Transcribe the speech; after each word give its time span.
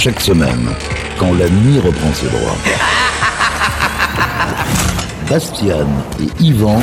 Chaque 0.00 0.20
semaine, 0.20 0.68
quand 1.18 1.34
la 1.34 1.48
nuit 1.48 1.80
reprend 1.80 2.14
ses 2.14 2.26
droits. 2.26 2.56
Bastian 5.28 5.88
et 6.20 6.44
Yvan 6.44 6.80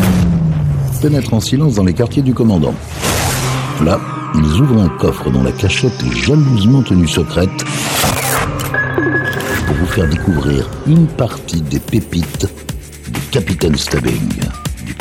pénètrent 1.01 1.33
en 1.33 1.39
silence 1.39 1.75
dans 1.75 1.85
les 1.85 1.93
quartiers 1.93 2.23
du 2.23 2.33
commandant. 2.33 2.73
Là, 3.85 4.01
ils 4.35 4.59
ouvrent 4.59 4.81
un 4.81 4.89
coffre 4.89 5.29
dont 5.29 5.43
la 5.43 5.53
cachette 5.53 5.93
est 6.03 6.25
jalousement 6.25 6.83
tenue 6.83 7.07
secrète 7.07 7.63
pour 9.65 9.75
vous 9.77 9.87
faire 9.87 10.09
découvrir 10.09 10.69
une 10.85 11.07
partie 11.07 11.61
des 11.61 11.79
pépites 11.79 12.49
du 13.07 13.21
Capitaine 13.31 13.77
Stubbing. 13.77 14.41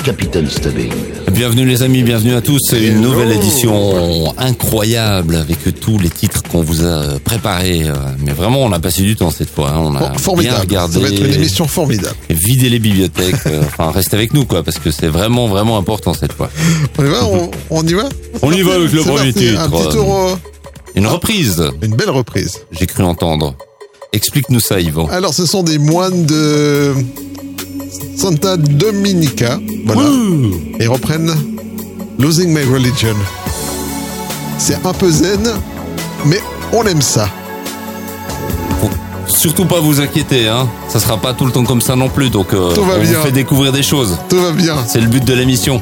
Capitaine 0.04 0.48
Stubbing. 0.50 0.92
Bienvenue 1.32 1.64
les 1.64 1.82
amis, 1.82 2.02
bienvenue 2.02 2.34
à 2.34 2.42
tous. 2.42 2.58
C'est 2.68 2.82
une 2.88 3.00
nouvelle 3.00 3.32
édition 3.32 4.34
incroyable 4.38 5.36
avec 5.36 5.58
tous 5.80 5.98
les 5.98 6.10
titres 6.10 6.42
qu'on 6.42 6.60
vous 6.62 6.84
a 6.84 7.18
préparés. 7.24 7.84
Mais 8.18 8.32
vraiment, 8.32 8.60
on 8.62 8.72
a 8.72 8.78
passé 8.80 9.02
du 9.02 9.16
temps 9.16 9.30
cette 9.30 9.48
fois. 9.50 9.70
hein. 9.70 9.78
On 9.78 9.94
a 9.94 10.00
bien 10.10 10.18
Formidable. 10.18 10.60
regardé. 10.60 10.94
Ça 10.94 11.00
va 11.00 11.08
être 11.08 11.20
une 11.24 11.32
émission 11.34 11.66
formidable. 11.66 12.14
Vider 12.28 12.68
les 12.68 12.78
bibliothèques. 12.78 13.34
euh, 13.46 13.62
Enfin, 13.64 13.90
restez 13.90 14.16
avec 14.16 14.34
nous 14.34 14.44
quoi, 14.44 14.62
parce 14.62 14.78
que 14.78 14.90
c'est 14.90 15.08
vraiment 15.08 15.48
vraiment 15.48 15.78
important 15.78 16.12
cette 16.12 16.32
fois. 16.32 16.50
On 16.98 17.04
y 17.04 17.08
va 17.08 17.24
on, 17.26 17.50
on 17.70 17.86
y 17.86 17.94
va 17.94 18.08
On 18.42 18.52
y 18.52 18.60
va 18.62 18.74
avec 18.74 18.92
le 18.92 19.00
premier 19.02 19.32
parti. 19.32 19.48
titre. 19.48 19.60
Un 19.60 19.70
petit 19.70 19.88
tour, 19.96 20.14
euh, 20.28 20.34
Une 20.94 21.06
reprise. 21.06 21.62
une 21.82 21.94
belle 21.96 22.10
reprise. 22.10 22.60
J'ai 22.72 22.86
cru 22.86 23.02
entendre. 23.04 23.54
Explique-nous 24.12 24.60
ça, 24.60 24.80
Yvan. 24.80 25.08
Alors, 25.08 25.34
ce 25.34 25.46
sont 25.46 25.62
des 25.64 25.78
moines 25.78 26.24
de 26.26 26.94
Santa 28.16 28.56
Dominica. 28.56 29.58
Voilà. 29.86 30.08
Et 30.80 30.86
reprennent 30.86 31.34
Losing 32.18 32.48
My 32.48 32.62
Religion. 32.64 33.14
C'est 34.58 34.84
un 34.86 34.92
peu 34.92 35.10
zen, 35.10 35.48
mais 36.26 36.40
on 36.72 36.84
aime 36.84 37.02
ça. 37.02 37.28
Faut 38.80 38.90
surtout 39.26 39.64
pas 39.64 39.80
vous 39.80 40.00
inquiéter, 40.00 40.48
hein. 40.48 40.68
Ça 40.88 41.00
sera 41.00 41.16
pas 41.16 41.34
tout 41.34 41.44
le 41.44 41.52
temps 41.52 41.64
comme 41.64 41.80
ça 41.80 41.96
non 41.96 42.08
plus, 42.08 42.30
donc 42.30 42.54
euh, 42.54 42.72
Tout 42.74 42.84
va 42.84 42.94
on 42.98 43.00
bien. 43.02 43.18
vous 43.18 43.24
fait 43.24 43.32
découvrir 43.32 43.72
des 43.72 43.82
choses. 43.82 44.16
Tout 44.28 44.38
va 44.40 44.52
bien. 44.52 44.76
C'est 44.86 45.00
le 45.00 45.08
but 45.08 45.24
de 45.24 45.34
l'émission. 45.34 45.80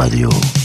Radio. 0.00 0.59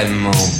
extrêmement 0.00 0.59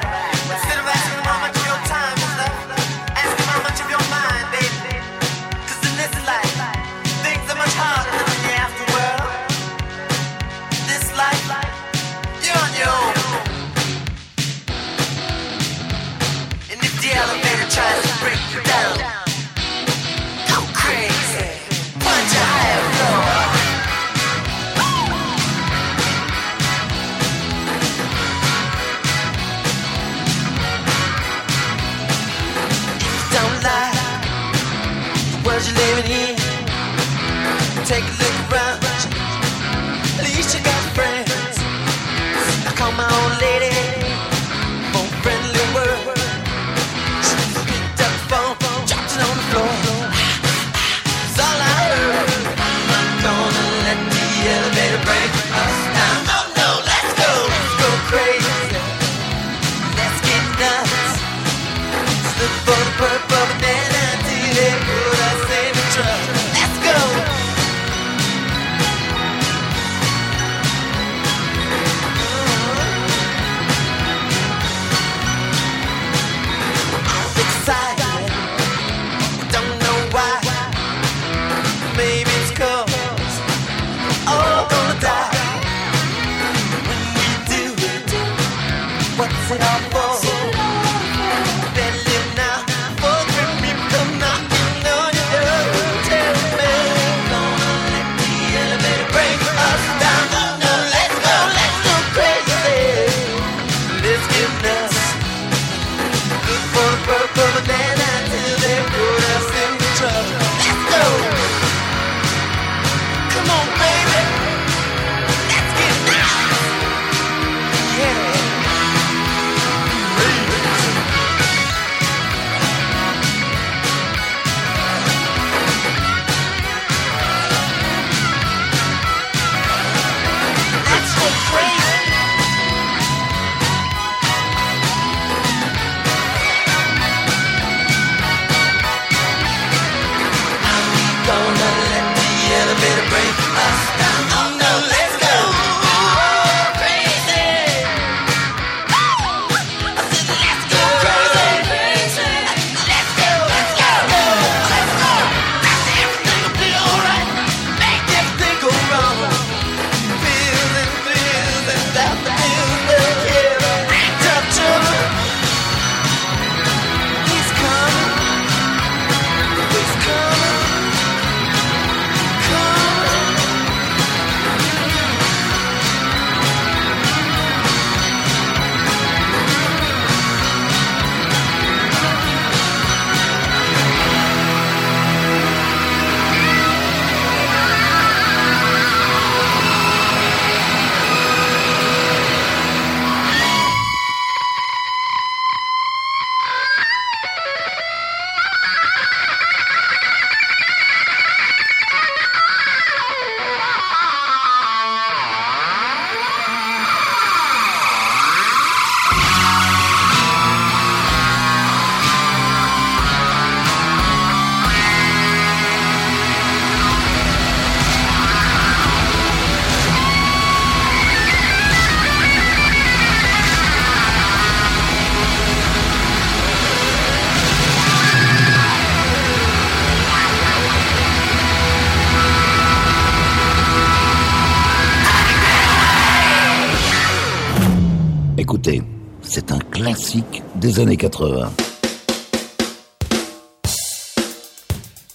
Classique 240.11 240.43
des 240.55 240.79
années 240.79 240.97
80. 240.97 241.51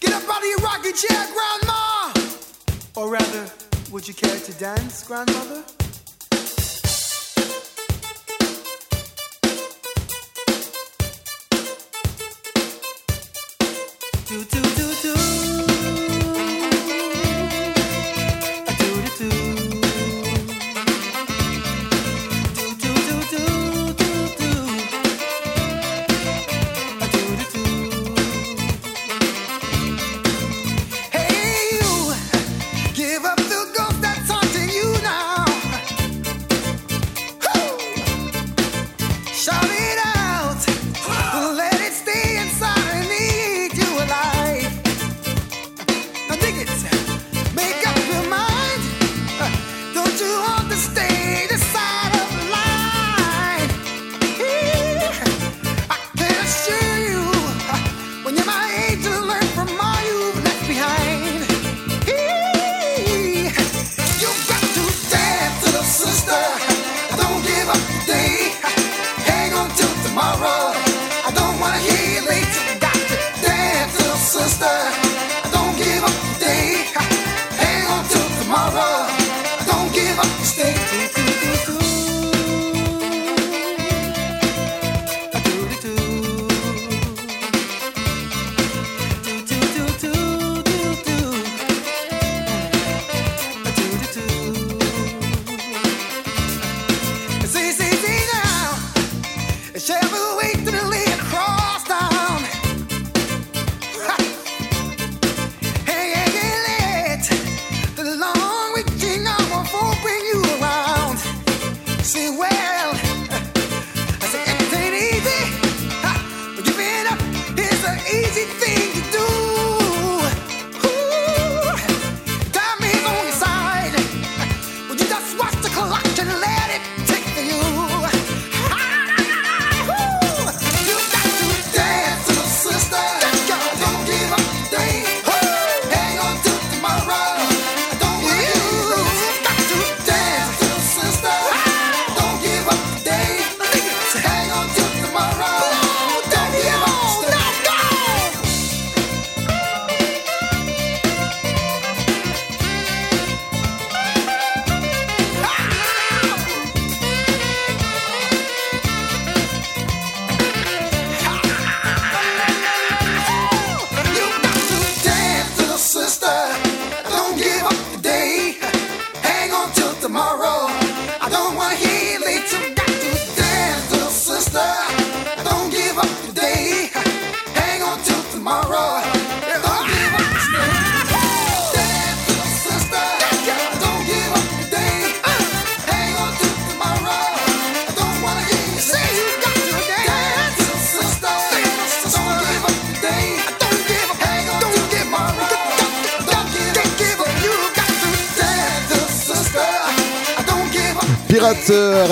Get 0.00 0.12
up 0.12 0.22
out 0.28 0.38
of 0.38 0.44
your 0.44 0.58
rocking 0.60 0.94
chair, 0.94 1.26
Grandma! 1.34 2.12
Or 2.94 3.10
rather, 3.10 3.46
would 3.90 4.08
you 4.08 4.14
care 4.14 4.38
to 4.38 4.52
dance, 4.54 5.04
Grandmother? 5.06 5.64
Do, 14.28 14.44
do, 14.44 14.75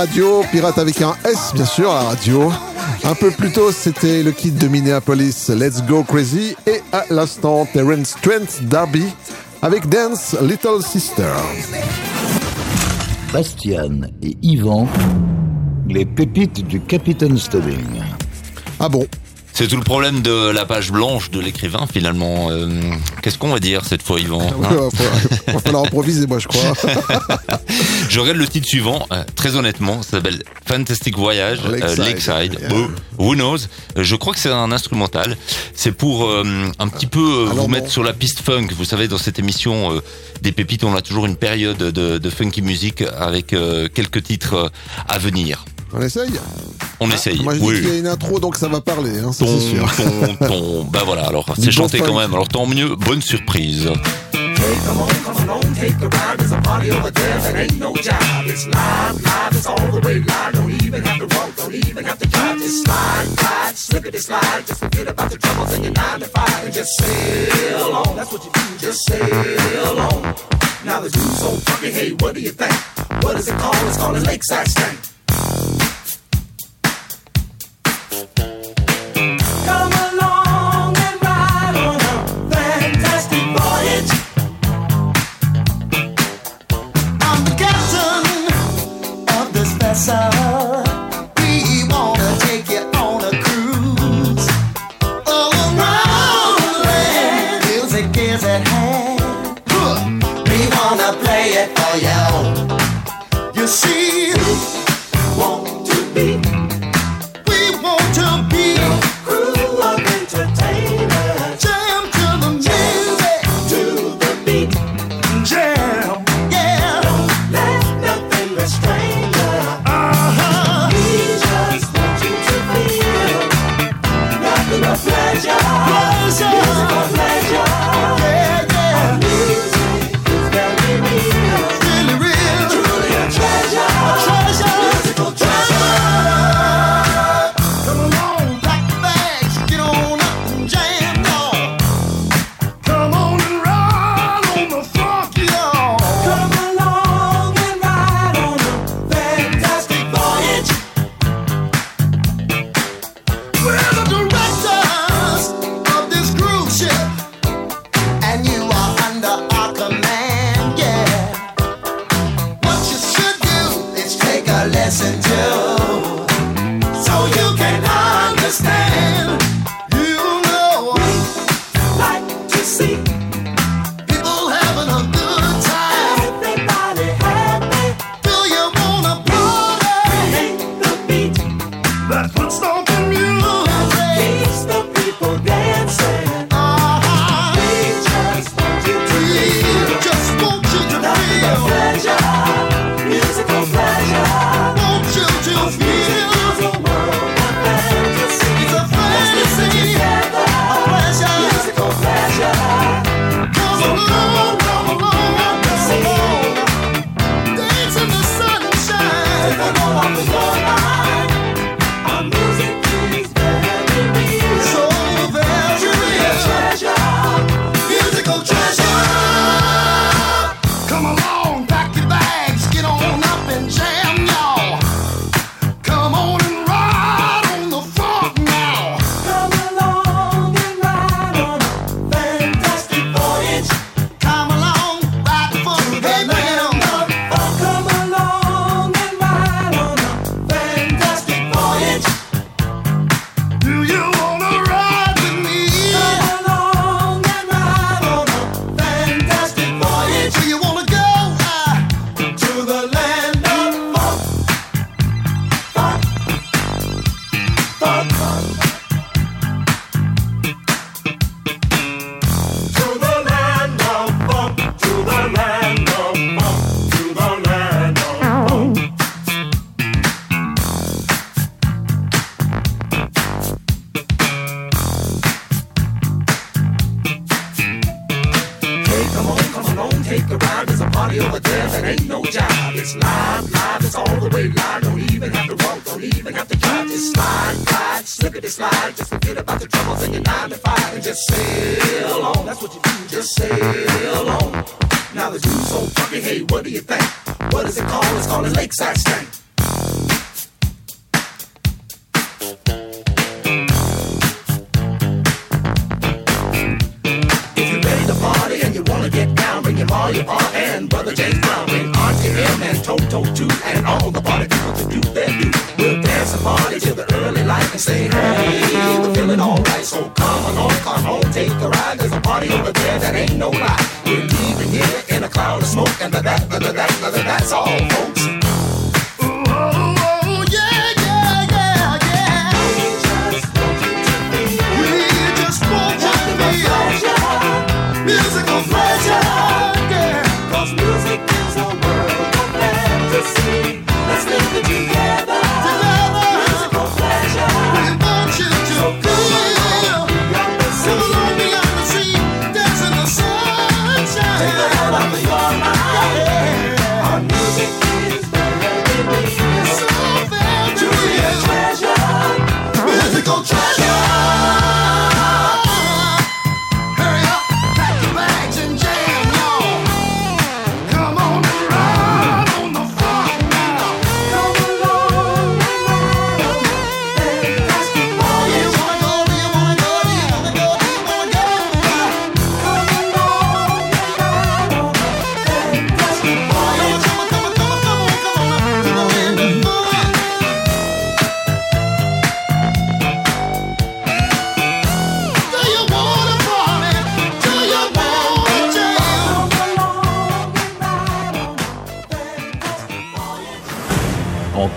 Radio, 0.06 0.44
pirate 0.52 0.76
avec 0.76 1.00
un 1.00 1.14
S 1.24 1.52
bien 1.54 1.64
sûr, 1.64 1.88
la 1.88 2.00
radio. 2.00 2.52
Un 3.04 3.14
peu 3.14 3.30
plus 3.30 3.50
tôt, 3.52 3.72
c'était 3.72 4.22
le 4.22 4.32
kit 4.32 4.50
de 4.50 4.68
Minneapolis, 4.68 5.48
Let's 5.48 5.82
Go 5.82 6.02
Crazy. 6.02 6.54
Et 6.66 6.82
à 6.92 7.04
l'instant, 7.08 7.66
Terence 7.72 8.14
Trent 8.20 8.66
D'Arby 8.68 9.06
avec 9.62 9.88
Dance 9.88 10.36
Little 10.42 10.82
Sister. 10.86 11.32
Bastian 13.32 14.02
et 14.22 14.36
Yvan, 14.42 14.86
les 15.88 16.04
pépites 16.04 16.66
du 16.66 16.82
Capitaine 16.82 17.38
Stubbing. 17.38 18.02
Ah 18.78 18.90
bon? 18.90 19.06
C'est 19.54 19.68
tout 19.68 19.76
le 19.76 19.84
problème 19.84 20.20
de 20.20 20.50
la 20.50 20.66
page 20.66 20.90
blanche 20.90 21.30
de 21.30 21.40
l'écrivain 21.40 21.86
finalement. 21.90 22.50
Euh, 22.50 22.68
Qu'est-ce 23.22 23.38
qu'on 23.38 23.52
va 23.52 23.60
dire 23.60 23.84
cette 23.86 24.02
fois, 24.02 24.18
Yvan? 24.20 24.42
Il 24.42 24.64
hein 24.66 24.68
va, 25.46 25.52
va 25.52 25.60
falloir 25.60 25.84
improviser, 25.84 26.26
moi, 26.26 26.40
je 26.40 26.48
crois. 26.48 26.72
Je 28.14 28.20
regarde 28.20 28.38
le 28.38 28.46
titre 28.46 28.68
suivant, 28.68 29.08
euh, 29.12 29.24
très 29.34 29.56
honnêtement, 29.56 30.00
ça 30.02 30.12
s'appelle 30.12 30.44
Fantastic 30.66 31.18
Voyage, 31.18 31.58
euh, 31.66 31.96
Lakeside. 31.96 32.56
Yeah. 32.60 32.68
Who- 32.72 32.90
Who 33.18 33.34
knows? 33.34 33.56
Euh, 33.98 34.04
Je 34.04 34.14
crois 34.14 34.32
que 34.32 34.38
c'est 34.38 34.52
un 34.52 34.70
instrumental. 34.70 35.36
C'est 35.74 35.90
pour 35.90 36.30
un 36.30 36.88
petit 36.88 37.08
peu 37.08 37.18
vous 37.50 37.56
bon. 37.56 37.66
mettre 37.68 37.90
sur 37.90 38.04
la 38.04 38.12
piste 38.12 38.38
funk. 38.42 38.68
Vous 38.76 38.84
savez, 38.84 39.08
dans 39.08 39.18
cette 39.18 39.40
émission 39.40 40.00
des 40.42 40.52
pépites, 40.52 40.84
on 40.84 40.94
a 40.94 41.00
toujours 41.00 41.26
une 41.26 41.34
période 41.34 41.76
de, 41.78 42.18
de 42.18 42.30
funky 42.30 42.62
music 42.62 43.02
avec 43.18 43.46
quelques 43.48 44.22
titres 44.22 44.70
à 45.08 45.18
venir. 45.18 45.64
On 45.92 46.00
essaye? 46.00 46.30
On 47.00 47.10
essaye. 47.10 47.40
Moi, 47.42 47.54
je 47.54 47.58
dis 47.58 47.66
oui. 47.66 47.80
qu'il 47.80 47.88
y 47.88 47.90
a 47.90 47.98
une 47.98 48.06
intro, 48.06 48.38
donc 48.38 48.54
ça 48.54 48.68
va 48.68 48.80
parler, 48.80 49.18
hein, 49.18 49.32
Ton, 49.36 49.58
c'est 49.58 49.70
sûr. 49.76 49.92
ton, 49.96 50.46
ton, 50.46 50.84
bah 50.84 51.02
voilà, 51.04 51.26
alors 51.26 51.52
c'est 51.60 51.72
chanté 51.72 51.98
quand 51.98 52.16
même, 52.18 52.32
alors 52.32 52.46
tant 52.48 52.66
mieux, 52.66 52.94
bonne 52.94 53.22
surprise. 53.22 53.88
Come 54.86 54.98
on, 54.98 55.14
come 55.24 55.36
along, 55.48 55.74
take 55.74 55.94
a 56.00 56.08
ride. 56.08 56.38
There's 56.38 56.52
a 56.52 56.60
party 56.60 56.90
over 56.90 57.10
there 57.10 57.38
that 57.38 57.56
ain't 57.56 57.78
no 57.78 57.94
job. 57.94 58.46
It's 58.46 58.66
live, 58.66 59.22
live, 59.22 59.54
it's 59.54 59.66
all 59.66 59.90
the 59.90 60.00
way 60.06 60.20
live. 60.20 60.54
Don't 60.54 60.70
even 60.82 61.02
have 61.02 61.18
to 61.18 61.36
walk, 61.36 61.56
don't 61.56 61.74
even 61.74 62.04
have 62.04 62.18
to 62.18 62.28
drive. 62.28 62.58
Just 62.58 62.84
slide, 62.84 63.26
slide, 63.38 63.76
slippity 63.76 64.18
slide. 64.18 64.66
Just 64.66 64.80
forget 64.80 65.08
about 65.08 65.30
the 65.30 65.38
troubles 65.38 65.72
in 65.74 65.84
your 65.84 65.92
nine 65.92 66.20
to 66.20 66.26
five 66.26 66.64
and 66.64 66.74
just 66.74 66.90
sail 66.98 67.94
on. 67.94 68.16
That's 68.16 68.32
what 68.32 68.44
you 68.44 68.50
do, 68.52 68.78
just 68.78 69.06
sail 69.06 69.98
on. 69.98 70.22
Now 70.84 71.00
the 71.00 71.08
dude's 71.08 71.38
so 71.40 71.50
funky, 71.64 71.90
hey, 71.90 72.10
what 72.20 72.34
do 72.34 72.40
you 72.40 72.50
think? 72.50 72.74
What 73.24 73.36
is 73.36 73.48
it 73.48 73.56
called? 73.58 73.76
It's 73.88 73.96
called 73.96 74.16
a 74.16 74.20
lakeside 74.20 74.68
stank. 74.68 74.98
Come 79.64 79.93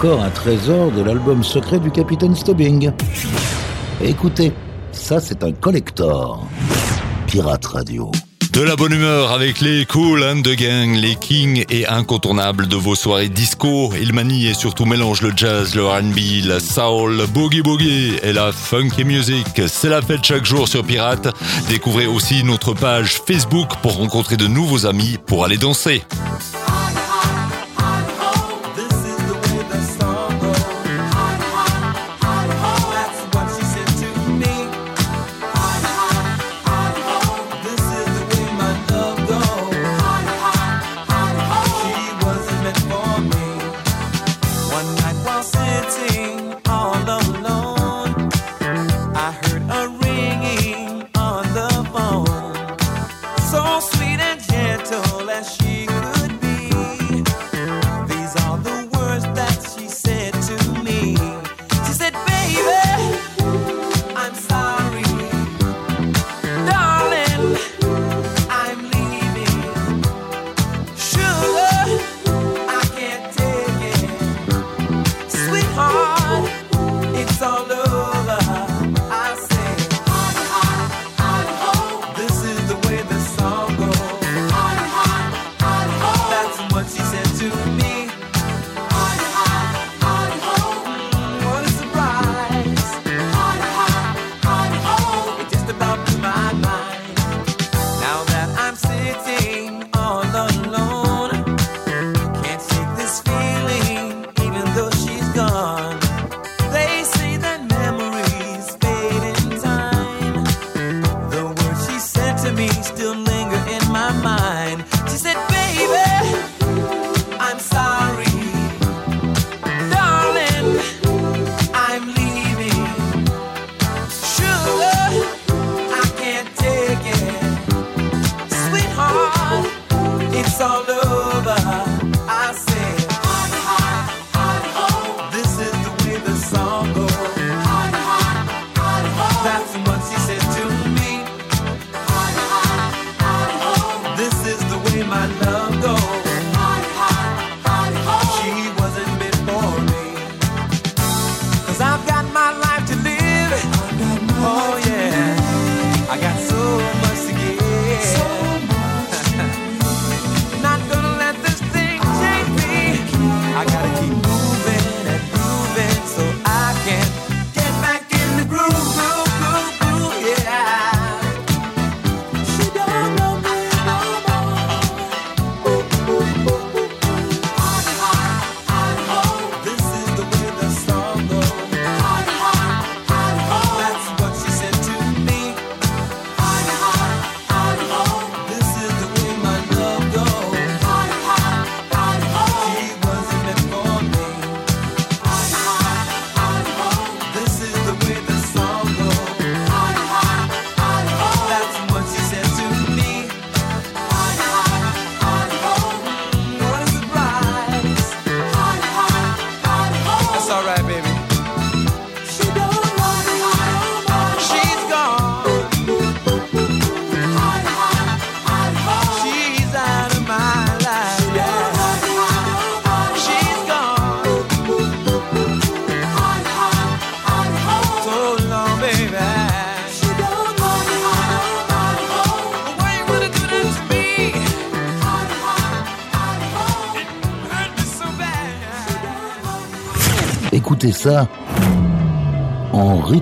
Un 0.10 0.30
trésor 0.30 0.90
de 0.92 1.02
l'album 1.02 1.44
secret 1.44 1.80
du 1.80 1.92
Capitaine 1.92 2.34
Stubbing. 2.34 2.92
Écoutez, 4.02 4.54
ça 4.94 5.20
c'est 5.20 5.44
un 5.44 5.52
collector. 5.52 6.48
Pirate 7.28 7.66
Radio. 7.66 8.10
De 8.54 8.62
la 8.62 8.78
bonne 8.78 8.94
humeur 8.94 9.34
avec 9.34 9.60
les 9.60 9.86
Cool 9.86 10.24
and 10.24 10.44
the 10.44 10.56
Gang, 10.56 10.96
les 10.96 11.16
kings 11.16 11.66
et 11.70 11.86
incontournables 11.88 12.70
de 12.70 12.78
vos 12.78 12.96
soirées 12.96 13.28
disco. 13.28 13.92
Ils 14.00 14.14
manient 14.14 14.48
et 14.48 14.54
surtout 14.54 14.86
mélangent 14.86 15.24
le 15.24 15.34
jazz, 15.36 15.76
le 15.76 15.86
R&B, 15.86 16.46
la 16.46 16.62
soul, 16.62 17.26
boogie 17.34 17.62
boogie 17.62 18.14
et 18.24 18.32
la 18.32 18.54
funky 18.54 19.04
music. 19.04 19.62
C'est 19.68 19.90
la 19.90 20.02
fête 20.02 20.24
chaque 20.24 20.46
jour 20.46 20.70
sur 20.70 20.86
Pirate. 20.86 21.28
Découvrez 21.68 22.08
aussi 22.08 22.46
notre 22.46 22.74
page 22.74 23.20
Facebook 23.28 23.68
pour 23.82 23.98
rencontrer 23.98 24.38
de 24.38 24.48
nouveaux 24.48 24.86
amis 24.86 25.18
pour 25.26 25.44
aller 25.44 25.58
danser. 25.58 26.04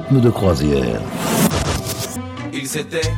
Rythme 0.06 0.22
de 0.22 0.30
croisière. 0.30 1.02
Ils 2.54 2.68
s'étaient 2.68 3.12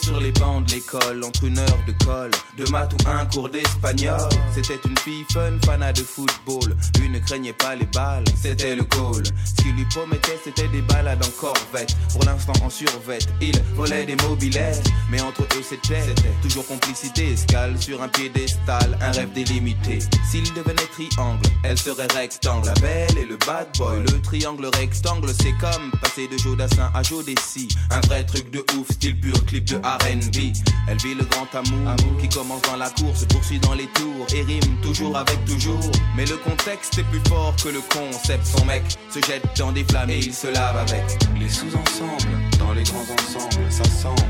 sur 0.00 0.20
les 0.20 0.32
bancs 0.32 0.64
de 0.66 0.74
l'école 0.74 1.22
entre 1.22 1.44
une 1.44 1.58
heure 1.58 1.78
de 1.86 1.92
colle, 2.04 2.30
de 2.56 2.64
maths 2.70 2.94
ou 2.94 3.08
un 3.08 3.26
cours 3.26 3.48
d'espagnol. 3.50 4.28
C'était 4.54 4.78
une 4.88 4.96
fille 4.98 5.24
fun, 5.32 5.58
fana 5.64 5.92
de 5.92 6.00
football. 6.00 6.74
Lui 6.98 7.10
ne 7.10 7.18
craignait 7.18 7.52
pas 7.52 7.74
les 7.74 7.84
balles, 7.86 8.24
c'était 8.40 8.74
le 8.74 8.84
goal. 8.84 9.22
Ce 9.44 9.62
qu'il 9.62 9.74
lui 9.74 9.84
promettait, 9.86 10.38
c'était 10.42 10.68
des 10.68 10.80
balades 10.82 11.22
en 11.22 11.30
corvette. 11.40 11.94
Pour 12.12 12.24
l'instant 12.24 12.54
en 12.64 12.70
survette, 12.70 13.28
il 13.42 13.60
volait 13.74 14.06
des 14.06 14.16
mobilettes. 14.16 14.82
Mais 15.10 15.20
entre 15.20 15.42
eux, 15.42 15.62
c'était 15.62 16.14
toujours 16.42 16.66
complicité. 16.66 17.32
Escale 17.32 17.80
sur 17.80 18.02
un 18.02 18.08
piédestal, 18.08 18.96
un 19.00 19.10
rêve 19.12 19.32
délimité. 19.32 19.98
S'il 20.30 20.44
devenait 20.54 20.88
triangle, 20.92 21.42
elle 21.64 21.76
serait 21.76 22.08
rectangle. 22.14 22.66
La 22.66 22.74
belle 22.74 23.18
et 23.18 23.26
le 23.26 23.36
bad 23.46 23.68
boy, 23.76 24.00
le 24.00 24.22
triangle 24.22 24.66
rectangle, 24.74 25.30
c'est 25.38 25.54
comme 25.60 25.90
passer 26.00 26.28
de 26.28 26.38
Jodassin 26.38 26.90
à 26.94 27.02
Jodessi. 27.02 27.68
Un 27.90 28.00
vrai 28.06 28.24
truc 28.24 28.50
de 28.50 28.64
ouf, 28.78 28.90
style 28.92 29.20
pur 29.20 29.44
clip 29.44 29.65
de 29.66 29.76
RB. 29.76 30.52
Elle 30.88 30.98
vit 30.98 31.14
le 31.14 31.24
grand 31.24 31.48
amour, 31.54 32.16
qui 32.20 32.28
commence 32.28 32.62
dans 32.62 32.76
la 32.76 32.88
course, 32.90 33.20
se 33.20 33.24
poursuit 33.26 33.58
dans 33.58 33.74
les 33.74 33.86
tours 33.88 34.26
et 34.34 34.42
rime 34.42 34.80
toujours 34.82 35.16
avec 35.16 35.44
toujours. 35.44 35.90
Mais 36.16 36.24
le 36.26 36.36
contexte 36.36 36.98
est 36.98 37.04
plus 37.04 37.22
fort 37.28 37.54
que 37.62 37.68
le 37.68 37.80
concept. 37.80 38.46
Son 38.46 38.64
mec 38.64 38.82
se 39.10 39.20
jette 39.26 39.44
dans 39.58 39.72
des 39.72 39.84
flammes 39.84 40.10
et 40.10 40.18
il 40.18 40.32
se 40.32 40.46
lave 40.46 40.76
avec 40.76 41.04
les 41.38 41.48
sous-ensembles. 41.48 42.38
Dans 42.58 42.72
les 42.72 42.84
grands 42.84 43.00
ensembles, 43.00 43.70
ça 43.70 43.84
semble. 43.84 44.22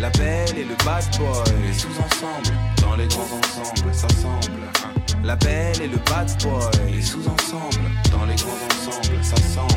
La 0.00 0.10
belle 0.10 0.58
et 0.58 0.64
le 0.64 0.74
bad 0.84 1.04
boy, 1.18 1.44
les 1.66 1.72
sous-ensembles. 1.72 2.56
Dans 2.80 2.96
les 2.96 3.06
grands 3.06 3.22
ensembles, 3.22 3.94
ça 3.94 4.08
semble. 4.08 4.62
La 5.22 5.36
belle 5.36 5.80
et 5.82 5.88
le 5.88 5.98
bad 5.98 6.30
boy, 6.42 6.92
les 6.92 7.02
sous-ensembles. 7.02 7.90
Dans 8.10 8.24
les 8.24 8.34
grands 8.34 8.58
ensembles, 8.70 9.22
ça 9.22 9.36
semble. 9.36 9.74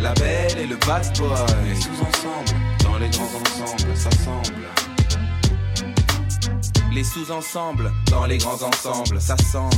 La 0.00 0.12
belle 0.14 0.58
et 0.58 0.66
le 0.66 0.76
bad 0.76 1.04
boy, 1.18 1.28
les 1.68 1.74
sous-ensembles. 1.74 2.81
Les 3.02 3.08
grands 3.08 3.24
ensembles, 3.24 3.96
ça 3.96 4.10
semble. 4.12 4.62
Les 6.92 7.02
sous-ensembles, 7.02 7.90
dans 8.08 8.26
les 8.26 8.38
grands 8.38 8.62
ensembles, 8.62 9.20
ça 9.20 9.36
semble. 9.38 9.76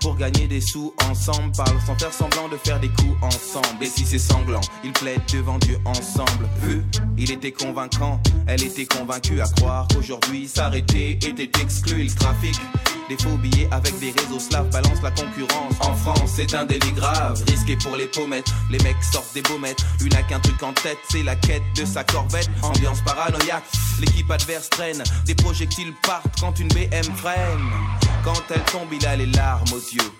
Pour 0.00 0.16
gagner 0.16 0.48
des 0.48 0.60
sous 0.60 0.92
ensemble, 1.08 1.52
parle 1.56 1.80
sans 1.86 1.96
faire 1.96 2.12
semblant 2.12 2.48
de 2.48 2.56
faire 2.56 2.80
des 2.80 2.88
coups 2.88 3.16
ensemble. 3.22 3.84
Et 3.84 3.86
si 3.86 4.04
c'est 4.04 4.18
sanglant, 4.18 4.62
ils 4.82 4.92
plaident 4.92 5.22
devant 5.32 5.58
Dieu 5.58 5.78
ensemble. 5.84 6.48
Vu, 6.62 6.82
il 7.16 7.30
était 7.30 7.52
convaincant, 7.52 8.20
elle 8.48 8.64
était 8.64 8.86
convaincue 8.86 9.40
à 9.40 9.46
croire 9.46 9.86
qu'aujourd'hui 9.94 10.48
s'arrêter 10.48 11.12
était 11.12 11.60
exclu. 11.62 12.02
Il 12.02 12.14
trafic 12.16 12.60
des 13.08 13.16
faux 13.16 13.36
billets 13.36 13.68
avec 13.70 13.98
des 13.98 14.10
réseaux 14.10 14.38
slaves 14.38 14.70
balance 14.70 15.02
la 15.02 15.10
concurrence. 15.10 15.74
En 15.80 15.94
France, 15.94 16.32
c'est 16.36 16.54
un 16.54 16.64
délit 16.64 16.92
grave, 16.92 17.42
risqué 17.48 17.76
pour 17.76 17.96
les 17.96 18.06
pommettes. 18.06 18.48
Les 18.70 18.78
mecs 18.80 19.02
sortent 19.02 19.34
des 19.34 19.42
baumettes, 19.42 19.84
une 20.00 20.14
a 20.14 20.22
qu'un 20.22 20.40
truc 20.40 20.62
en 20.62 20.72
tête, 20.72 20.98
c'est 21.08 21.22
la 21.22 21.36
quête 21.36 21.62
de 21.76 21.84
sa 21.84 22.04
corvette. 22.04 22.48
Ambiance 22.62 23.00
paranoïaque, 23.02 23.64
l'équipe 24.00 24.30
adverse 24.30 24.68
traîne, 24.70 25.02
des 25.24 25.34
projectiles 25.34 25.92
partent 26.02 26.40
quand 26.40 26.58
une 26.58 26.68
BM 26.68 27.14
freine. 27.16 27.70
Quand 28.24 28.42
elle 28.50 28.62
tombe, 28.64 28.92
il 28.92 29.06
a 29.06 29.16
les 29.16 29.26
larmes 29.26 29.72
aux 29.72 29.94
yeux. 29.94 30.12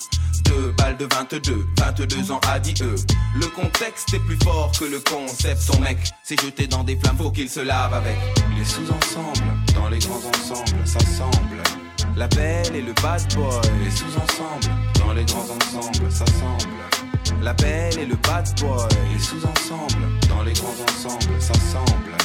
Deux 0.44 0.72
balles 0.78 0.96
de 0.96 1.08
22, 1.12 1.66
22 1.78 2.30
ans 2.30 2.40
à 2.48 2.60
10 2.60 2.82
E. 2.82 2.94
Le 3.34 3.46
contexte 3.48 4.14
est 4.14 4.20
plus 4.20 4.38
fort 4.44 4.70
que 4.78 4.84
le 4.84 5.00
concept. 5.00 5.60
Son 5.60 5.80
mec 5.80 5.98
s'est 6.22 6.36
jeté 6.36 6.68
dans 6.68 6.84
des 6.84 6.96
flammes, 6.96 7.16
faut 7.16 7.30
qu'il 7.30 7.50
se 7.50 7.60
lave 7.60 7.92
avec. 7.92 8.16
Les 8.56 8.64
sous-ensembles, 8.64 9.74
dans 9.74 9.88
les 9.88 9.98
grands 9.98 10.22
ensembles, 10.24 10.86
ça 10.86 11.00
semble. 11.00 11.85
La 12.16 12.26
belle 12.28 12.74
et 12.74 12.80
le 12.80 12.94
bad 13.02 13.22
boy, 13.34 13.60
les 13.84 13.90
sous-ensembles, 13.90 14.74
dans 14.98 15.12
les 15.12 15.24
grands 15.26 15.42
ensembles, 15.42 16.10
ça 16.10 16.24
semble. 16.24 17.42
La 17.42 17.52
belle 17.52 17.98
et 17.98 18.06
le 18.06 18.16
bad 18.16 18.48
boy, 18.58 18.88
les 19.12 19.18
sous-ensembles, 19.18 20.06
dans 20.26 20.42
les 20.42 20.54
grands 20.54 20.68
ensembles, 20.88 21.40
ça 21.40 21.52
semble. 21.52 22.16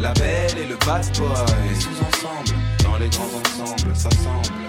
La 0.00 0.12
belle 0.14 0.58
et 0.58 0.66
le 0.66 0.76
bad 0.84 1.06
boy, 1.16 1.28
les 1.68 1.80
sous-ensembles, 1.80 2.58
dans 2.82 2.96
les 2.98 3.08
grands 3.08 3.22
ensembles, 3.24 3.94
ça 3.94 4.10
semble. 4.10 4.66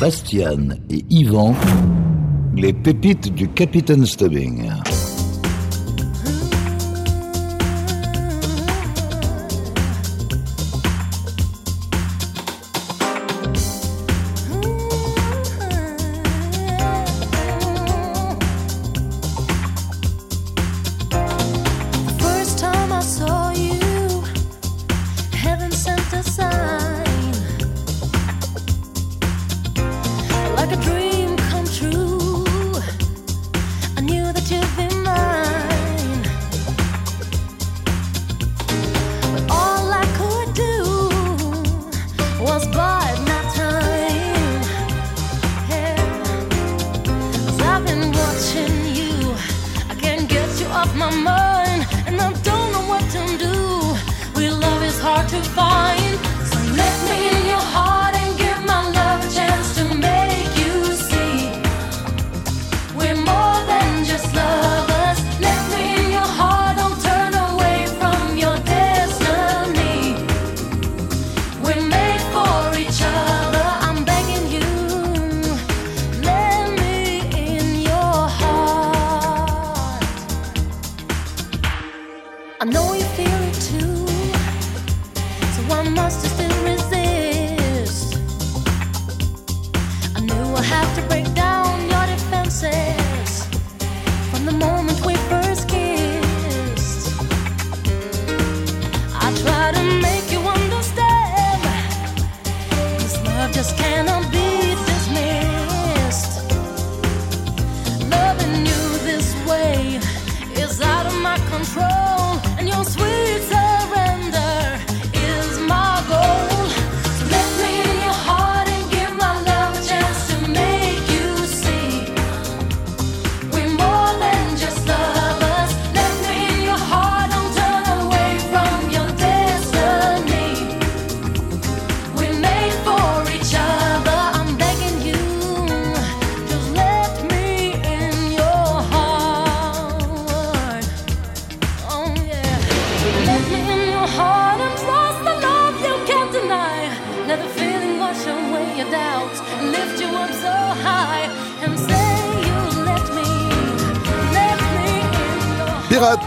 Bastian 0.00 0.70
et 0.88 1.04
Yvan, 1.10 1.54
les 2.56 2.72
pépites 2.72 3.34
du 3.34 3.48
Capitaine 3.48 4.06
Stubbing. 4.06 4.62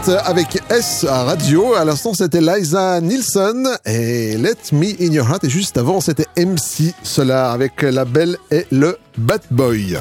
Avec 0.08 0.60
S 0.70 1.04
à 1.08 1.24
radio. 1.24 1.74
À 1.74 1.84
l'instant, 1.84 2.14
c'était 2.14 2.40
Liza 2.40 3.00
Nielsen 3.00 3.68
et 3.84 4.36
Let 4.36 4.56
Me 4.72 4.92
In 5.00 5.12
Your 5.12 5.28
Heart. 5.28 5.44
Et 5.44 5.50
juste 5.50 5.78
avant, 5.78 6.00
c'était 6.00 6.26
MC 6.36 6.94
Solar 7.02 7.52
avec 7.52 7.82
La 7.82 8.04
Belle 8.04 8.36
et 8.50 8.66
le 8.70 8.98
Bad 9.16 9.42
Boy. 9.50 9.98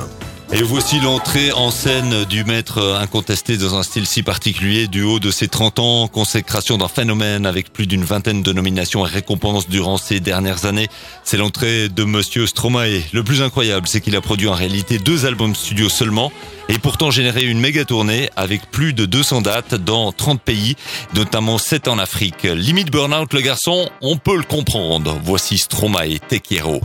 Et 0.55 0.61
voici 0.61 0.99
l'entrée 0.99 1.51
en 1.51 1.71
scène 1.71 2.25
du 2.25 2.43
maître 2.43 2.79
incontesté 3.01 3.57
dans 3.57 3.73
un 3.73 3.81
style 3.81 4.05
si 4.05 4.21
particulier 4.21 4.87
du 4.87 5.01
haut 5.01 5.19
de 5.19 5.31
ses 5.31 5.47
30 5.47 5.79
ans, 5.79 6.07
consécration 6.07 6.77
d'un 6.77 6.87
phénomène 6.87 7.47
avec 7.47 7.73
plus 7.73 7.87
d'une 7.87 8.03
vingtaine 8.03 8.43
de 8.43 8.53
nominations 8.53 9.03
et 9.03 9.09
récompenses 9.09 9.67
durant 9.67 9.97
ces 9.97 10.19
dernières 10.19 10.65
années. 10.65 10.89
C'est 11.23 11.37
l'entrée 11.37 11.89
de 11.89 12.03
Monsieur 12.03 12.45
Stromae. 12.45 13.01
Le 13.13 13.23
plus 13.23 13.41
incroyable, 13.41 13.87
c'est 13.87 13.99
qu'il 13.99 14.15
a 14.15 14.21
produit 14.21 14.47
en 14.47 14.53
réalité 14.53 14.99
deux 14.99 15.25
albums 15.25 15.55
studio 15.55 15.89
seulement 15.89 16.31
et 16.69 16.77
pourtant 16.77 17.09
généré 17.09 17.45
une 17.45 17.59
méga 17.59 17.83
tournée 17.83 18.29
avec 18.35 18.69
plus 18.69 18.93
de 18.93 19.07
200 19.07 19.41
dates 19.41 19.73
dans 19.73 20.11
30 20.11 20.39
pays, 20.39 20.75
notamment 21.15 21.57
7 21.57 21.87
en 21.87 21.97
Afrique. 21.97 22.43
Limite 22.43 22.91
burn-out 22.91 23.33
le 23.33 23.41
garçon, 23.41 23.89
on 24.01 24.17
peut 24.17 24.37
le 24.37 24.43
comprendre. 24.43 25.17
Voici 25.23 25.57
Stromae 25.57 26.19
Tequiero. 26.27 26.79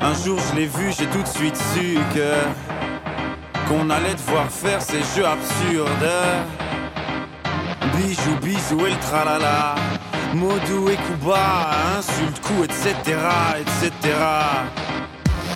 Un 0.00 0.24
jour 0.24 0.40
je 0.50 0.56
l'ai 0.56 0.66
vu, 0.66 0.92
j'ai 0.98 1.06
tout 1.06 1.22
de 1.22 1.28
suite 1.28 1.56
su 1.56 1.96
que 2.12 2.81
qu'on 3.68 3.90
allait 3.90 4.14
devoir 4.14 4.50
faire 4.50 4.80
ces 4.80 5.00
jeux 5.14 5.26
absurdes. 5.26 6.12
Bijou, 7.96 8.36
bisou 8.42 8.86
et 8.86 8.90
le 8.90 8.98
tralala. 8.98 9.74
Modou 10.34 10.88
et 10.88 10.96
Kuba, 10.96 11.70
insulte, 11.98 12.40
coup, 12.40 12.64
etc., 12.64 12.94
etc. 13.60 14.16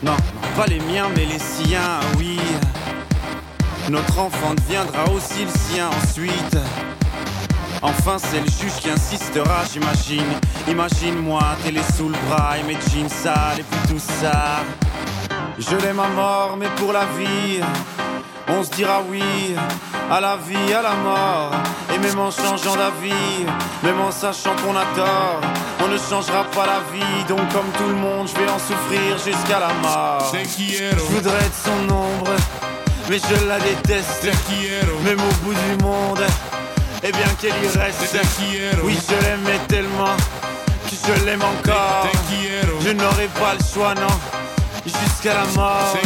Non, 0.02 0.16
pas 0.56 0.66
les 0.66 0.80
miens, 0.80 1.08
mais 1.16 1.24
les 1.24 1.38
siens, 1.38 2.00
oui. 2.18 2.38
Notre 3.88 4.18
enfant 4.18 4.54
deviendra 4.54 5.04
aussi 5.10 5.44
le 5.44 5.50
sien 5.50 5.88
ensuite. 5.88 6.58
Enfin, 7.82 8.16
c'est 8.18 8.40
le 8.40 8.46
juge 8.46 8.80
qui 8.80 8.90
insistera, 8.90 9.62
j'imagine. 9.72 10.32
Imagine-moi, 10.68 11.40
télé 11.64 11.80
sous 11.96 12.08
le 12.08 12.16
bras 12.28 12.58
et 12.58 12.62
mes 12.64 12.76
jeans 12.90 13.08
sales 13.08 13.60
et 13.60 13.62
puis 13.62 13.94
tout 13.94 13.98
ça. 13.98 14.62
Je 15.58 15.74
l'aime 15.76 16.00
à 16.00 16.08
mort, 16.08 16.56
mais 16.58 16.68
pour 16.76 16.92
la 16.92 17.06
vie, 17.18 17.60
on 18.48 18.62
se 18.62 18.70
dira 18.70 19.00
oui 19.08 19.22
à 20.10 20.20
la 20.20 20.36
vie, 20.36 20.72
à 20.72 20.82
la 20.82 20.94
mort. 20.94 21.52
Et 21.94 21.98
même 21.98 22.18
en 22.18 22.30
changeant 22.30 22.76
d'avis, 22.76 23.46
même 23.82 23.98
en 24.00 24.10
sachant 24.10 24.54
qu'on 24.56 24.76
a 24.76 24.84
tort, 24.94 25.40
on 25.82 25.88
ne 25.88 25.96
changera 25.96 26.44
pas 26.44 26.66
la 26.66 26.80
vie. 26.92 27.24
Donc, 27.26 27.40
comme 27.52 27.70
tout 27.78 27.88
le 27.88 27.94
monde, 27.94 28.28
je 28.28 28.38
vais 28.38 28.50
en 28.50 28.58
souffrir 28.58 29.16
jusqu'à 29.16 29.60
la 29.60 29.72
mort. 29.82 30.30
Je 30.30 30.94
voudrais 31.14 31.38
être 31.38 31.64
son 31.64 31.94
ombre, 31.94 32.32
mais 33.08 33.18
je 33.18 33.46
la 33.46 33.58
déteste. 33.58 34.28
Même 35.04 35.20
au 35.20 35.44
bout 35.44 35.54
du 35.54 35.82
monde, 35.82 36.22
et 37.02 37.12
bien 37.12 37.28
qu'elle 37.40 37.54
y 37.64 37.78
reste. 37.78 38.18
Oui, 38.84 38.98
je 39.08 39.14
l'aimais 39.24 39.60
tellement 39.68 40.16
que 40.84 40.94
je 40.94 41.24
l'aime 41.24 41.42
encore. 41.42 42.08
Je 42.84 42.90
n'aurai 42.90 43.28
pas 43.28 43.54
le 43.58 43.64
choix, 43.64 43.94
non, 43.94 44.14
jusqu'à 45.26 45.34
la 45.34 45.46
mort. 45.56 45.96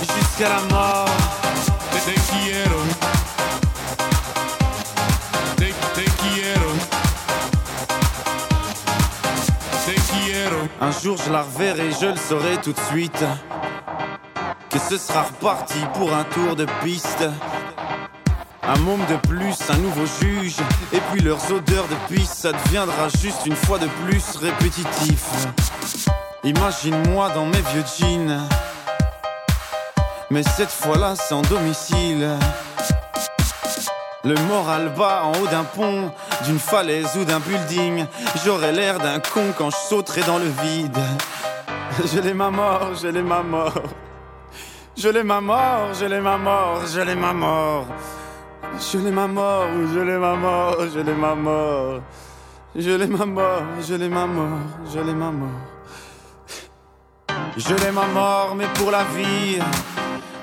Jusqu'à 0.00 0.48
la 0.48 0.60
mort. 0.70 1.06
Un 10.80 10.92
jour 11.02 11.16
je 11.24 11.32
la 11.32 11.42
reverrai, 11.42 11.90
je 12.00 12.06
le 12.06 12.16
saurai 12.16 12.56
tout 12.62 12.72
de 12.72 12.80
suite. 12.90 13.24
Que 14.70 14.78
ce 14.78 14.96
sera 14.96 15.22
reparti 15.22 15.78
pour 15.94 16.14
un 16.14 16.24
tour 16.24 16.54
de 16.54 16.66
piste. 16.84 17.24
Un 18.68 18.76
môme 18.80 19.00
de 19.06 19.16
plus, 19.26 19.56
un 19.70 19.78
nouveau 19.78 20.04
juge. 20.20 20.56
Et 20.92 21.00
puis 21.10 21.22
leurs 21.22 21.50
odeurs 21.50 21.86
de 21.88 22.14
piste, 22.14 22.34
ça 22.34 22.52
deviendra 22.52 23.08
juste 23.08 23.46
une 23.46 23.56
fois 23.56 23.78
de 23.78 23.86
plus 24.04 24.36
répétitif. 24.36 25.24
Imagine-moi 26.44 27.30
dans 27.30 27.46
mes 27.46 27.62
vieux 27.72 27.84
jeans. 27.98 28.46
Mais 30.30 30.42
cette 30.42 30.70
fois-là, 30.70 31.16
sans 31.16 31.40
domicile. 31.40 32.28
Le 34.22 34.34
moral 34.48 34.92
bas 34.94 35.22
en 35.24 35.32
haut 35.32 35.46
d'un 35.46 35.64
pont, 35.64 36.12
d'une 36.44 36.58
falaise 36.58 37.16
ou 37.16 37.24
d'un 37.24 37.40
building. 37.40 38.04
J'aurais 38.44 38.72
l'air 38.72 38.98
d'un 38.98 39.18
con 39.18 39.54
quand 39.56 39.70
je 39.70 39.76
sauterai 39.88 40.20
dans 40.24 40.38
le 40.38 40.52
vide. 40.62 40.98
Je 42.04 42.20
l'ai 42.20 42.34
ma 42.34 42.50
mort, 42.50 42.90
je 43.02 43.08
l'ai 43.08 43.22
ma 43.22 43.42
mort. 43.42 43.82
Je 44.94 45.08
l'ai 45.08 45.22
ma 45.22 45.40
mort, 45.40 45.94
je 45.98 46.04
l'ai 46.04 46.20
ma 46.20 46.36
mort, 46.36 46.82
je 46.86 47.00
l'ai 47.00 47.14
ma 47.14 47.32
mort. 47.32 47.86
Je 48.76 48.98
l'ai 48.98 49.10
ma 49.10 49.26
mort, 49.26 49.66
je 49.92 50.00
l'ai 50.00 50.18
ma 50.18 50.34
mort, 50.34 50.76
je 50.94 51.00
l'ai 51.00 51.14
ma 51.14 51.34
mort. 51.34 52.00
Je 52.76 52.90
l'ai 52.90 53.06
ma 53.06 53.24
mort, 53.26 53.62
je 53.86 53.94
l'ai 53.94 54.08
ma 54.08 54.26
mort, 54.26 54.58
je 54.92 55.00
l'ai 55.00 55.14
ma 55.14 55.30
mort. 55.30 55.48
Je 57.56 57.74
l'ai 57.74 57.90
ma 57.90 58.06
mort, 58.06 58.54
mais 58.56 58.66
pour 58.74 58.90
la 58.90 59.02
vie, 59.04 59.58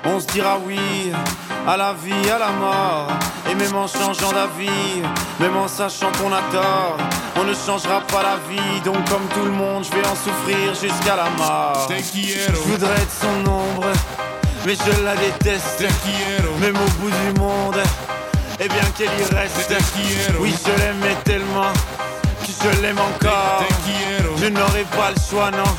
on 0.04 0.20
se 0.20 0.26
dira 0.26 0.58
oui 0.66 1.12
à 1.66 1.76
la 1.76 1.92
vie, 1.94 2.30
à 2.30 2.38
la 2.38 2.50
mort. 2.50 3.08
Et 3.50 3.54
même 3.54 3.74
en 3.74 3.86
changeant 3.86 4.32
d'avis, 4.32 5.02
même 5.40 5.56
en 5.56 5.68
sachant 5.68 6.10
qu'on 6.20 6.32
a 6.32 6.42
tort, 6.52 6.98
on 7.40 7.44
ne 7.44 7.54
changera 7.54 8.00
pas 8.02 8.22
la 8.22 8.36
vie. 8.48 8.80
Donc, 8.84 8.96
comme 9.08 9.26
tout 9.34 9.44
le 9.44 9.52
monde, 9.52 9.84
je 9.84 9.90
vais 9.92 10.06
en 10.06 10.14
souffrir 10.14 10.74
jusqu'à 10.74 11.16
la 11.16 11.30
mort. 11.30 11.88
Je 11.88 12.52
voudrais 12.52 12.96
être 12.96 13.12
son 13.12 13.50
ombre, 13.50 13.86
mais 14.66 14.74
je 14.74 15.02
la 15.02 15.16
déteste. 15.16 15.84
Même 16.60 16.76
au 16.76 16.90
bout 17.00 17.10
du 17.10 17.40
monde, 17.40 17.76
et 18.60 18.68
bien 18.68 18.84
qu'elle 18.96 19.10
y 19.18 19.34
reste. 19.34 19.72
Oui, 20.40 20.54
je 20.64 20.82
l'aimais 20.82 21.16
tellement 21.24 21.72
que 21.72 22.52
je 22.62 22.82
l'aime 22.82 22.98
encore. 22.98 23.64
Je 24.38 24.46
n'aurai 24.46 24.84
pas 24.96 25.10
le 25.10 25.20
choix, 25.30 25.50
non, 25.50 25.76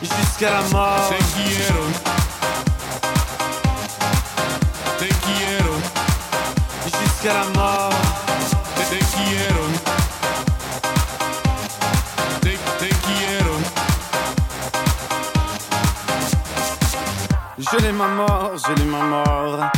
jusqu'à 0.00 0.50
la 0.50 0.62
mort. 0.72 1.10
Jusqu'à 6.84 7.34
la 7.34 7.44
mort. 7.54 7.90
Je 17.58 17.78
l'ai 17.78 17.92
ma 17.92 18.06
mort, 18.06 18.52
je 18.54 18.72
l'ai 18.74 18.84
ma 18.84 19.00
mort. 19.00 19.70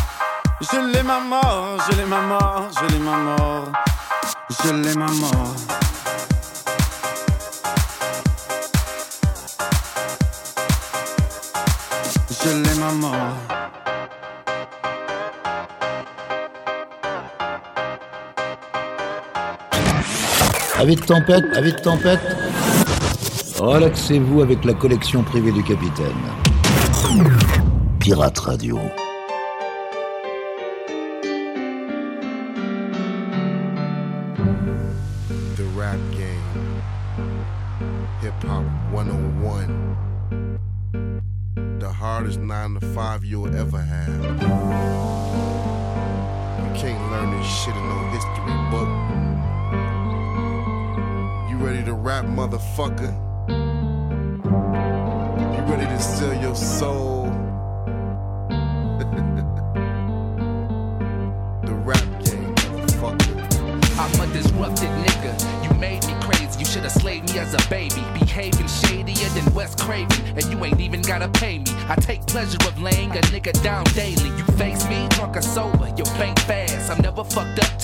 Je 0.60 0.92
l'ai 0.92 1.04
ma 1.04 1.20
mort, 1.20 1.78
je 1.88 1.96
l'ai 1.96 2.04
ma 2.04 2.20
mort, 2.20 2.68
je 2.74 2.92
l'ai 2.92 2.98
ma 2.98 3.16
mort. 3.16 3.72
Je 4.50 4.72
l'ai 4.72 4.94
ma 4.96 5.06
mort. 5.06 5.54
Je 12.42 12.48
l'ai 12.48 12.74
ma 12.80 12.92
mort. 12.92 13.36
De 20.84 20.94
tempête, 21.06 21.44
de 21.44 21.70
tempête. 21.70 22.36
Relaxez-vous 23.60 24.42
avec 24.42 24.64
la 24.64 24.74
collection 24.74 25.22
privée 25.22 25.52
du 25.52 25.62
capitaine. 25.62 26.16
Pirate 28.00 28.38
Radio. 28.40 28.80
Motherfucker? 52.78 53.27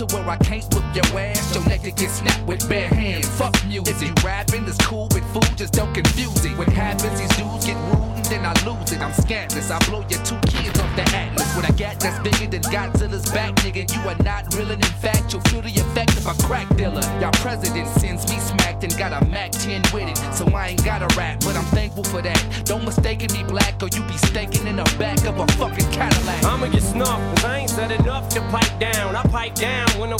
To 0.06 0.16
where 0.16 0.28
I 0.28 0.36
can't 0.38 0.64
whip 0.74 0.84
your 0.94 1.18
ass. 1.18 1.54
Your 1.54 1.64
neck 1.68 1.82
get 1.82 2.10
snapped 2.10 2.46
with 2.46 2.68
bare 2.68 2.88
hands. 2.88 3.28
Fuck 3.28 3.54
music. 3.66 4.08
You 4.08 4.14
rapping 4.24 4.64
is 4.64 4.76
cool 4.78 5.08
with 5.12 5.24
food, 5.32 5.56
just 5.56 5.72
don't 5.72 5.92
confuse 5.94 6.44
it. 6.44 6.56
What 6.58 6.68
happens, 6.68 7.18
these 7.18 7.36
dudes 7.36 7.66
get 7.66 7.76
rude 7.92 8.14
and 8.24 8.24
then 8.26 8.46
I 8.46 8.52
lose 8.64 8.92
it. 8.92 9.00
I'm 9.00 9.12
scantless. 9.12 9.70
I 9.70 9.78
blow 9.88 10.00
your 10.08 10.22
two 10.24 10.38
kids 10.46 10.78
off 10.80 10.96
the 10.96 11.04
atlas. 11.14 11.54
What 11.56 11.64
I 11.64 11.72
got 11.72 12.00
that's 12.00 12.18
bigger 12.20 12.50
than 12.50 12.62
Godzilla's 12.72 13.30
back, 13.30 13.54
nigga. 13.56 13.84
You 13.92 14.08
are 14.08 14.16
not 14.22 14.54
real, 14.54 14.70
and 14.70 14.82
in 14.82 14.94
fact, 15.00 15.32
you'll 15.32 15.42
feel 15.42 15.62
the 15.62 15.68
effect 15.68 16.16
of 16.16 16.26
a 16.26 16.34
crack 16.46 16.68
dealer. 16.76 17.02
Y'all 17.20 17.32
president 17.32 17.88
sends 17.88 18.28
me 18.30 18.38
smacked 18.38 18.84
and 18.84 18.96
got 18.96 19.12
a 19.12 19.24
Mac 19.26 19.52
10 19.52 19.82
with 19.92 20.08
it. 20.08 20.16
So 20.34 20.46
I 20.54 20.68
ain't 20.68 20.84
got 20.84 21.02
a 21.02 21.08
rap, 21.16 21.40
but 21.40 21.56
I'm 21.56 21.64
thankful 21.76 22.04
for 22.04 22.22
that. 22.22 22.40
Don't 22.64 22.84
mistake 22.84 23.20
me 23.32 23.42
black 23.44 23.82
or 23.82 23.88
you 23.88 24.02
be 24.04 24.16
stinking 24.16 24.66
in 24.66 24.76
the 24.76 24.96
back 24.98 25.24
of 25.24 25.38
a 25.38 25.46
fucking 25.58 25.90
Cadillac. 25.92 26.44
I'ma 26.44 26.68
get 26.68 26.82
snuffed, 26.82 27.36
cause 27.36 27.44
I 27.44 27.58
ain't 27.58 27.70
said 27.70 27.90
enough 27.92 28.28
to 28.30 28.40
pipe 28.48 28.78
down. 28.78 29.16
I 29.16 29.22
pipe 29.22 29.54
down 29.54 29.88
when 29.98 30.10
the 30.10 30.16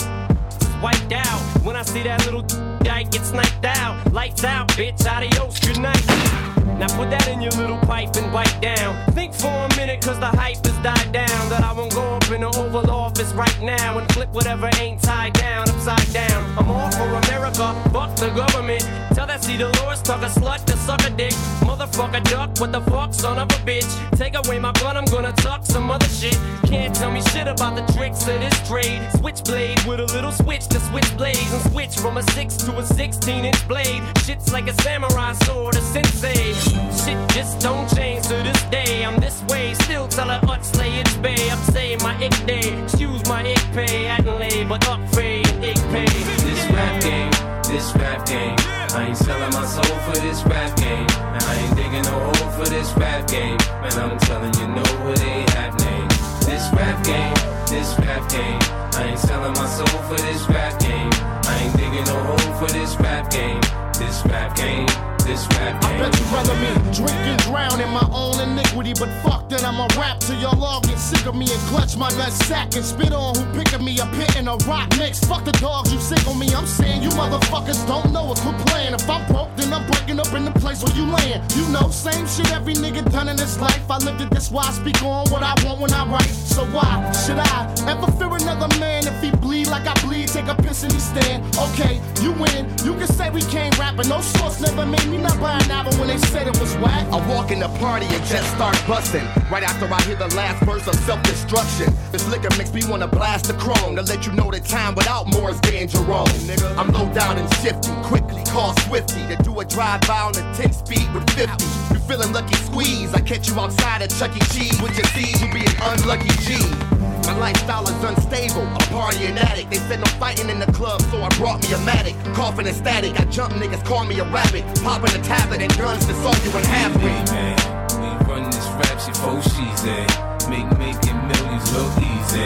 wiped 0.82 1.12
out. 1.12 1.40
When 1.64 1.76
I 1.76 1.82
see 1.82 2.02
that 2.02 2.24
little 2.24 2.42
dyke 2.82 3.10
get 3.10 3.24
sniped 3.24 3.64
out. 3.64 4.12
Lights 4.12 4.44
out, 4.44 4.68
bitch, 4.68 5.06
adios, 5.06 5.58
good 5.58 5.80
night. 5.80 6.53
Now 6.78 6.88
put 6.96 7.10
that 7.10 7.28
in 7.28 7.40
your 7.40 7.52
little 7.52 7.78
pipe 7.78 8.16
and 8.16 8.32
wipe 8.32 8.60
down. 8.60 9.12
Think 9.12 9.32
for 9.34 9.48
a 9.48 9.68
minute, 9.76 10.00
cause 10.02 10.18
the 10.18 10.26
hype 10.26 10.64
has 10.66 10.78
died 10.82 11.12
down. 11.12 11.48
That 11.50 11.62
I 11.62 11.72
won't 11.72 11.94
go 11.94 12.02
up 12.16 12.30
in 12.30 12.40
the 12.40 12.48
Oval 12.48 12.90
Office 12.90 13.32
right 13.32 13.60
now 13.62 13.98
and 13.98 14.10
flip 14.12 14.30
whatever 14.32 14.68
ain't 14.80 15.00
tied 15.02 15.34
down 15.34 15.64
upside 15.86 16.12
down. 16.12 16.58
I'm 16.58 16.70
all 16.70 16.90
for 16.92 17.08
America, 17.26 17.74
fuck 17.92 18.14
the 18.16 18.28
government. 18.30 18.82
Tell 19.14 19.26
that 19.26 19.44
see 19.44 19.56
Dolores 19.56 20.02
talk 20.02 20.22
a 20.22 20.26
slut 20.26 20.64
to 20.66 20.76
suck 20.76 21.04
a 21.04 21.10
dick. 21.10 21.32
Motherfucker 21.60 22.22
duck, 22.24 22.50
what 22.58 22.72
the 22.72 22.80
fuck, 22.82 23.12
son 23.12 23.38
of 23.38 23.48
a 23.50 23.60
bitch. 23.66 23.90
Take 24.16 24.34
away 24.34 24.58
my 24.58 24.72
gun, 24.72 24.96
I'm 24.96 25.04
gonna 25.06 25.32
tuck 25.32 25.64
some 25.64 25.90
other 25.90 26.08
shit. 26.08 26.38
Can't 26.66 26.94
tell 26.94 27.10
me 27.10 27.20
shit 27.32 27.48
about 27.48 27.76
the 27.76 27.92
tricks 27.92 28.26
of 28.28 28.40
this 28.40 28.68
trade. 28.68 29.00
Switchblade 29.18 29.84
with 29.84 30.00
a 30.00 30.06
little 30.06 30.32
switch 30.32 30.66
to 30.68 30.80
switch 30.80 31.16
blades 31.16 31.52
and 31.52 31.62
switch 31.72 31.96
from 31.96 32.16
a 32.16 32.22
6 32.32 32.56
to 32.56 32.78
a 32.78 32.84
16 32.84 33.44
inch 33.44 33.68
blade. 33.68 34.02
Shit's 34.24 34.52
like 34.52 34.68
a 34.68 34.74
samurai 34.82 35.32
sword, 35.44 35.76
a 35.76 35.80
sensei. 35.80 36.63
Shit 36.64 37.18
just 37.30 37.60
don't 37.60 37.88
change 37.94 38.26
to 38.28 38.36
this 38.42 38.62
day. 38.64 39.04
I'm 39.04 39.20
this 39.20 39.42
way, 39.44 39.74
still 39.74 40.08
tell 40.08 40.28
her 40.28 40.40
ut 40.48 40.64
slay 40.64 41.00
it's 41.00 41.16
bay. 41.16 41.50
Up 41.50 41.58
say 41.72 41.96
my 41.96 42.14
ick 42.24 42.34
day. 42.46 42.82
Excuse 42.82 43.26
my 43.28 43.42
ick 43.42 43.64
pay. 43.72 44.04
Hadn't 44.04 44.38
lay, 44.38 44.64
but 44.64 44.86
up 44.88 45.00
fade, 45.14 45.46
ick 45.62 45.80
pay. 45.92 46.06
This 46.46 46.62
rap 46.70 47.02
game, 47.02 47.30
this 47.70 47.94
rap 47.96 48.26
game. 48.26 48.56
I 48.94 49.08
ain't 49.08 49.16
selling 49.16 49.52
my 49.52 49.66
soul 49.66 49.98
for 50.06 50.18
this 50.20 50.44
rap 50.44 50.76
game. 50.76 51.08
And 51.34 51.42
I 51.44 51.54
ain't 51.56 51.76
digging 51.76 52.02
no 52.02 52.16
hole 52.20 52.50
for 52.52 52.68
this 52.70 52.92
rap 52.96 53.26
game. 53.26 53.58
Man, 53.82 53.92
I'm 53.98 54.18
telling 54.20 54.54
you, 54.54 54.64
what 55.04 55.16
they 55.18 55.44
have 55.58 55.74
name. 55.80 56.08
This 56.46 56.64
rap 56.72 57.04
game, 57.04 57.34
this 57.66 57.98
rap 57.98 58.22
game. 58.30 58.60
I 58.94 59.08
ain't 59.10 59.18
selling 59.18 59.52
my 59.52 59.66
soul 59.66 60.00
for 60.08 60.16
this 60.16 60.48
rap 60.48 60.78
game. 60.78 61.10
I 61.44 61.62
ain't 61.62 61.76
digging 61.76 62.04
no 62.04 62.16
hole 62.22 62.54
for 62.54 62.72
this 62.72 62.96
rap 63.00 63.30
game. 63.30 63.60
This 63.96 64.24
rap 64.26 64.56
game, 64.56 64.86
this 65.18 65.46
rap 65.54 65.80
game. 65.80 66.02
I 66.02 66.10
bet 66.10 66.18
you 66.18 66.26
rather 66.26 66.54
me 66.56 66.92
drink 66.92 67.16
and 67.30 67.40
drown 67.42 67.80
in 67.80 67.88
my 67.90 68.06
own 68.12 68.40
iniquity, 68.40 68.92
but 68.98 69.08
fuck 69.22 69.48
that 69.50 69.64
I'ma 69.64 69.86
rap 69.96 70.18
till 70.18 70.38
y'all 70.40 70.62
all 70.62 70.80
get 70.80 70.98
sick 70.98 71.26
of 71.26 71.36
me 71.36 71.46
and 71.48 71.60
clutch 71.70 71.96
my 71.96 72.08
nut 72.18 72.32
sack 72.32 72.74
and 72.74 72.84
spit 72.84 73.12
on 73.12 73.36
who 73.36 73.44
picking 73.58 73.84
me 73.84 73.98
a 74.00 74.06
pit 74.18 74.34
in 74.36 74.48
a 74.48 74.56
rock 74.66 74.90
mix. 74.98 75.20
Fuck 75.20 75.44
the 75.44 75.52
dogs, 75.52 75.92
you 75.92 76.00
sick 76.00 76.26
on 76.26 76.38
me. 76.38 76.52
I'm 76.54 76.66
saying 76.66 77.02
you 77.02 77.08
motherfuckers 77.10 77.86
don't 77.86 78.12
know 78.12 78.32
it. 78.32 78.38
Quit 78.38 78.58
playing. 78.66 78.94
If 78.94 79.08
I'm 79.08 79.24
broke, 79.32 79.54
then 79.56 79.72
I'm 79.72 79.86
breaking 79.90 80.18
up 80.18 80.32
in 80.34 80.44
the 80.44 80.52
place 80.52 80.82
where 80.82 80.94
you 80.96 81.06
land. 81.06 81.52
You 81.54 81.66
know, 81.68 81.88
same 81.90 82.26
shit 82.26 82.50
every 82.52 82.74
nigga 82.74 83.08
done 83.12 83.28
in 83.28 83.36
this 83.36 83.60
life. 83.60 83.90
I 83.90 83.98
lived 83.98 84.20
it, 84.22 84.30
that's 84.30 84.50
why 84.50 84.64
I 84.64 84.72
speak 84.72 85.02
on 85.02 85.30
what 85.30 85.42
I 85.42 85.54
want 85.64 85.80
when 85.80 85.92
I 85.92 86.04
write. 86.10 86.34
So 86.54 86.64
why 86.66 87.12
should 87.12 87.38
I 87.38 87.74
ever 87.86 88.10
fear 88.18 88.34
another 88.34 88.68
man 88.80 89.06
if 89.06 89.22
he 89.22 89.30
bleed 89.30 89.68
like 89.68 89.86
I 89.86 89.94
bleed? 90.04 90.28
Take 90.28 90.48
a 90.48 90.54
piss 90.54 90.82
and 90.82 90.92
he 90.92 90.98
stand. 90.98 91.44
Okay, 91.56 92.00
you 92.22 92.32
win. 92.32 92.66
You 92.84 92.94
can 92.94 93.08
say 93.08 93.30
we 93.30 93.40
can't 93.42 93.76
rap, 93.78 93.83
but 93.96 94.08
no 94.08 94.20
source 94.20 94.60
never 94.60 94.86
made 94.86 95.06
me 95.08 95.18
not 95.18 95.38
buy 95.40 95.58
an 95.58 95.70
album 95.70 95.98
when 95.98 96.08
they 96.08 96.18
said 96.18 96.46
it 96.46 96.58
was 96.58 96.74
whack. 96.76 97.06
I 97.12 97.18
walk 97.28 97.50
in 97.50 97.60
the 97.60 97.68
party 97.78 98.06
and 98.06 98.24
just 98.24 98.48
start 98.54 98.76
busting. 98.86 99.24
Right 99.50 99.62
after 99.62 99.86
I 99.92 100.00
hear 100.02 100.16
the 100.16 100.34
last 100.34 100.64
verse 100.64 100.86
of 100.86 100.94
self-destruction. 101.06 101.92
This 102.10 102.26
liquor 102.28 102.48
makes 102.56 102.72
me 102.72 102.82
wanna 102.88 103.06
blast 103.08 103.46
the 103.46 103.54
chrome 103.54 103.96
to 103.96 104.02
let 104.02 104.26
you 104.26 104.32
know 104.32 104.50
that 104.50 104.64
time 104.64 104.94
without 104.94 105.26
more 105.32 105.50
is 105.50 105.60
being. 105.60 105.84
Nigga, 105.84 106.76
I'm 106.78 106.88
low 106.92 107.12
down 107.12 107.36
and 107.36 107.52
shifting 107.56 107.94
quickly. 108.02 108.42
Call 108.44 108.74
Swifty 108.80 109.26
to 109.28 109.36
do 109.42 109.58
a 109.60 109.64
drive-by 109.64 110.18
on 110.18 110.32
the 110.32 110.42
10 110.56 110.72
speed 110.72 111.12
with 111.12 111.28
50. 111.30 111.64
You 111.92 112.00
feeling 112.00 112.32
lucky 112.32 112.56
squeeze? 112.56 113.12
I 113.12 113.20
catch 113.20 113.48
you 113.48 113.58
outside 113.60 114.02
at 114.02 114.10
Chuck 114.10 114.34
E. 114.36 114.40
Cheese 114.54 114.80
with 114.80 114.96
your 114.96 115.06
C's. 115.06 115.42
You 115.42 115.52
be 115.52 115.60
an 115.60 115.76
unlucky 115.82 116.28
G. 116.40 117.03
My 117.26 117.36
lifestyle 117.38 117.88
is 117.88 118.04
unstable. 118.04 118.62
A 118.62 118.78
party 118.92 119.24
an 119.26 119.38
addict. 119.38 119.70
They 119.70 119.78
said 119.78 120.00
no 120.00 120.06
fighting 120.20 120.50
in 120.50 120.58
the 120.58 120.70
club, 120.72 121.00
so 121.10 121.22
I 121.22 121.28
brought 121.36 121.62
me 121.62 121.72
a 121.72 121.78
matic. 121.78 122.14
Coughing 122.34 122.66
and 122.66 122.76
static. 122.76 123.18
I 123.18 123.24
jump 123.26 123.54
niggas, 123.54 123.84
call 123.84 124.04
me 124.04 124.18
a 124.18 124.24
rabbit. 124.24 124.64
Popping 124.82 125.18
a 125.18 125.22
tablet 125.24 125.62
and 125.62 125.74
guns 125.78 126.04
to 126.06 126.14
saw 126.14 126.34
you 126.44 126.50
in 126.56 126.64
half. 126.64 126.92
Hey 127.00 127.24
man, 127.32 127.56
we 128.00 128.08
run 128.28 128.44
this 128.50 128.66
rap 128.76 129.00
shit 129.00 129.16
for 129.16 129.40
she's 129.42 129.84
at. 129.84 130.48
Make 130.50 130.68
making 130.76 131.16
millions 131.28 131.72
look 131.72 131.92
easy. 131.96 132.44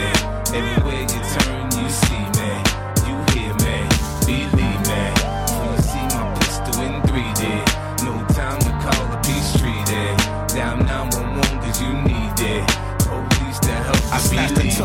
Everywhere 0.55 1.01
you 1.01 1.21
turn, 1.35 1.65
you 1.75 1.89
see 1.89 2.23
man. 2.39 2.63
You 3.05 3.15
hear 3.35 3.53
man, 3.59 3.89
believe 4.25 4.68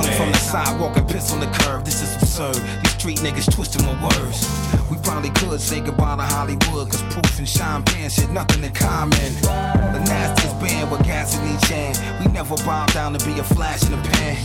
man. 0.02 0.16
from 0.16 0.32
the 0.32 0.38
sidewalk 0.38 0.96
and 0.96 1.08
piss 1.08 1.32
on 1.32 1.40
the 1.40 1.46
curb. 1.46 1.84
This 1.84 2.02
is 2.02 2.14
absurd. 2.16 2.56
These 2.82 2.94
street 2.94 3.18
niggas 3.18 3.52
twisting 3.52 3.84
my 3.86 3.94
words. 4.02 4.48
We 4.90 4.96
probably 4.98 5.30
could 5.30 5.60
say 5.60 5.80
goodbye 5.80 6.16
to 6.16 6.22
Hollywood, 6.22 6.90
cause 6.90 7.02
proof 7.14 7.38
and 7.38 7.48
shine 7.48 7.82
pan 7.84 8.10
shit, 8.10 8.30
nothing 8.30 8.64
in 8.64 8.72
common. 8.72 9.32
The 9.42 10.02
nastiest 10.06 10.58
band 10.60 10.90
with 10.90 11.04
gas 11.04 11.36
in 11.38 11.44
each 11.54 11.68
hand. 11.68 11.98
We 12.20 12.32
never 12.32 12.56
bow 12.64 12.86
down 12.86 13.12
to 13.14 13.24
be 13.24 13.38
a 13.38 13.44
flash 13.44 13.82
in 13.84 13.92
the 13.92 14.08
pan. 14.08 14.36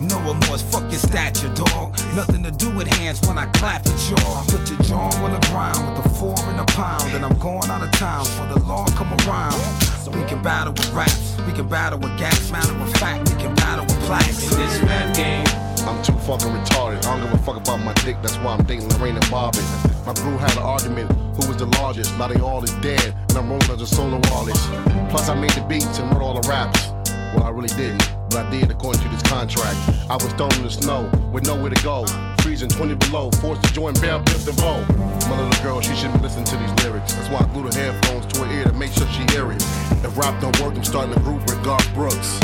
No 0.00 0.18
remorse, 0.20 0.62
fuck 0.62 0.82
your 0.90 1.00
stature, 1.00 1.52
dog. 1.54 1.96
Nothing 2.14 2.42
to 2.44 2.50
do 2.50 2.70
with 2.76 2.86
hands 2.86 3.26
when 3.26 3.38
I 3.38 3.46
clap 3.46 3.84
your 3.86 3.96
jaw. 3.96 4.44
Put 4.46 4.68
your 4.68 4.78
jaw 4.80 5.08
on 5.24 5.32
the 5.32 5.40
ground 5.48 5.96
with 5.96 6.06
a 6.06 6.08
four 6.10 6.38
and 6.50 6.60
a 6.60 6.64
pound, 6.64 7.12
and 7.12 7.24
I'm 7.24 7.36
going 7.38 7.70
out 7.70 7.82
of 7.82 7.90
town 7.92 8.24
for 8.24 8.46
the 8.46 8.60
law 8.66 8.86
come 8.88 9.12
around. 9.26 9.58
So 10.04 10.10
we 10.10 10.22
can 10.24 10.42
battle 10.42 10.72
with 10.72 10.92
raps, 10.92 11.36
we 11.46 11.52
can 11.52 11.66
battle 11.66 11.98
with 11.98 12.16
gas, 12.18 12.50
matter 12.52 12.76
of 12.76 12.92
fact, 12.94 13.28
we 13.30 13.40
can 13.40 13.54
battle 13.56 13.84
with 13.86 13.95
plaques. 14.06 14.48
This 14.54 14.78
rap 14.82 15.14
game. 15.14 15.44
I'm 15.86 16.02
too 16.02 16.14
fucking 16.26 16.48
retarded. 16.48 17.04
I 17.06 17.18
don't 17.18 17.22
give 17.22 17.34
a 17.34 17.42
fuck 17.42 17.56
about 17.56 17.80
my 17.80 17.92
dick, 18.04 18.16
that's 18.22 18.36
why 18.38 18.54
I'm 18.54 18.64
dating 18.64 18.88
Lorraine 18.90 19.16
and 19.16 19.30
Bobby. 19.30 19.58
My 20.06 20.14
crew 20.14 20.36
had 20.38 20.52
an 20.52 20.62
argument, 20.62 21.10
who 21.36 21.46
was 21.48 21.56
the 21.56 21.66
largest? 21.78 22.16
Now 22.18 22.28
they 22.28 22.40
all 22.40 22.62
is 22.62 22.72
dead, 22.74 23.14
and 23.28 23.38
I'm 23.38 23.48
rolling 23.50 23.70
as 23.70 23.82
a 23.82 23.86
solo 23.86 24.20
artist. 24.32 24.62
Plus 25.10 25.28
I 25.28 25.34
made 25.34 25.50
the 25.50 25.64
beats 25.68 25.98
and 25.98 26.10
wrote 26.12 26.22
all 26.22 26.40
the 26.40 26.48
raps. 26.48 26.88
Well, 27.34 27.44
I 27.44 27.50
really 27.50 27.68
didn't, 27.68 28.02
but 28.30 28.46
I 28.46 28.50
did 28.50 28.70
according 28.70 29.02
to 29.02 29.08
this 29.08 29.22
contract. 29.22 29.78
I 30.08 30.14
was 30.14 30.32
thrown 30.34 30.54
in 30.54 30.62
the 30.62 30.70
snow 30.70 31.10
with 31.32 31.44
nowhere 31.46 31.70
to 31.70 31.82
go. 31.82 32.06
Freezing 32.42 32.68
20 32.68 32.94
below, 32.94 33.30
forced 33.42 33.62
to 33.64 33.72
join 33.72 33.94
Bell 33.94 34.20
Biff 34.22 34.46
and 34.46 34.56
Bo. 34.56 34.82
My 35.28 35.42
little 35.42 35.62
girl, 35.64 35.80
she 35.80 35.94
shouldn't 35.94 36.22
listen 36.22 36.44
to 36.44 36.56
these 36.56 36.74
lyrics. 36.84 37.14
That's 37.14 37.28
why 37.28 37.40
I 37.40 37.52
glued 37.52 37.72
the 37.72 37.78
headphones 37.78 38.26
to 38.34 38.44
her 38.44 38.52
ear 38.52 38.64
to 38.64 38.72
make 38.72 38.92
sure 38.92 39.06
she 39.08 39.22
hear 39.34 39.50
it. 39.50 39.62
If 40.06 40.16
rap 40.16 40.40
don't 40.40 40.58
work, 40.60 40.74
I'm 40.74 40.84
starting 40.84 41.14
a 41.14 41.20
group 41.20 41.40
with 41.46 41.62
Garth 41.64 41.92
Brooks. 41.94 42.40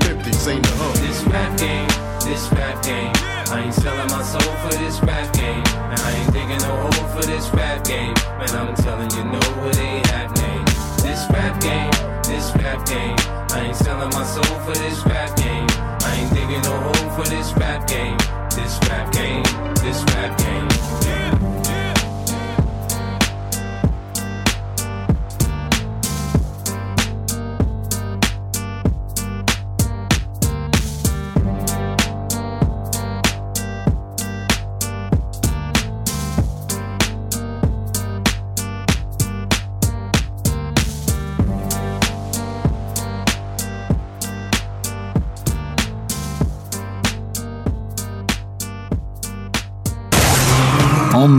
50, 0.40 0.52
sing 0.52 0.62
the 0.62 0.68
hook. 0.80 0.94
This 0.96 1.22
rap 1.24 1.58
game, 1.58 1.88
this 2.24 2.52
rap 2.52 2.82
game. 2.82 3.12
I 3.52 3.64
ain't 3.64 3.74
selling 3.74 4.10
my 4.10 4.22
soul 4.22 4.54
for 4.62 4.72
this 4.78 5.00
rap 5.02 5.32
game. 5.32 5.64
And 5.92 6.00
I 6.00 6.10
ain't 6.12 6.32
digging 6.32 6.62
no 6.62 6.76
hole 6.76 7.08
for 7.14 7.22
this 7.26 7.50
rap 7.52 7.84
game. 7.84 8.14
Man, 8.38 8.50
I'm 8.50 8.74
telling 8.76 9.10
you, 9.10 9.24
no, 9.24 9.40
they 9.72 10.02
have 10.12 10.30
name. 10.36 10.64
This 11.04 11.26
rap 11.30 11.60
game, 11.60 11.90
this 12.24 12.54
rap 12.56 12.86
game. 12.86 13.16
I 13.50 13.66
ain't 13.66 13.76
selling 13.76 14.10
my 14.10 14.24
soul 14.24 14.58
for 14.64 14.74
this 14.74 15.04
rap 15.06 15.36
game. 15.36 15.66
I 16.02 16.10
ain't 16.20 16.32
digging 16.32 16.62
no 16.62 16.76
hole 16.78 17.10
for 17.10 17.28
this 17.28 17.52
rap 17.56 17.86
game. 17.86 18.16
This 18.56 18.78
rap 18.88 19.12
game, 19.12 19.42
this 19.82 20.02
rap 20.14 20.38
game. 20.38 21.19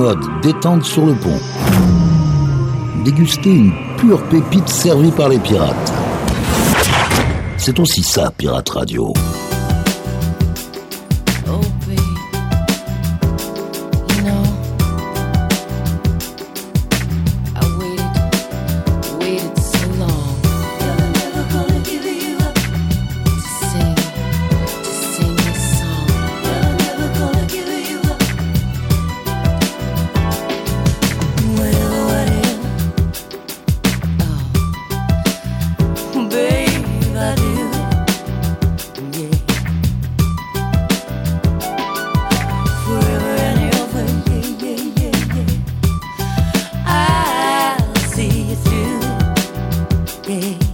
Mode 0.02 0.84
sur 0.84 1.06
le 1.06 1.14
pont. 1.14 1.40
Déguster 3.06 3.52
une 3.52 3.72
pure 3.98 4.24
pépite 4.30 4.68
servie 4.68 5.12
par 5.12 5.30
les 5.30 5.38
pirates. 5.38 5.94
C'est 7.58 7.80
aussi 7.80 8.02
ça, 8.02 8.32
Pirate 8.36 8.70
Radio. 8.70 9.14
happy. 50.32 50.71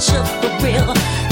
just 0.00 0.32
for 0.40 0.64
real. 0.64 1.29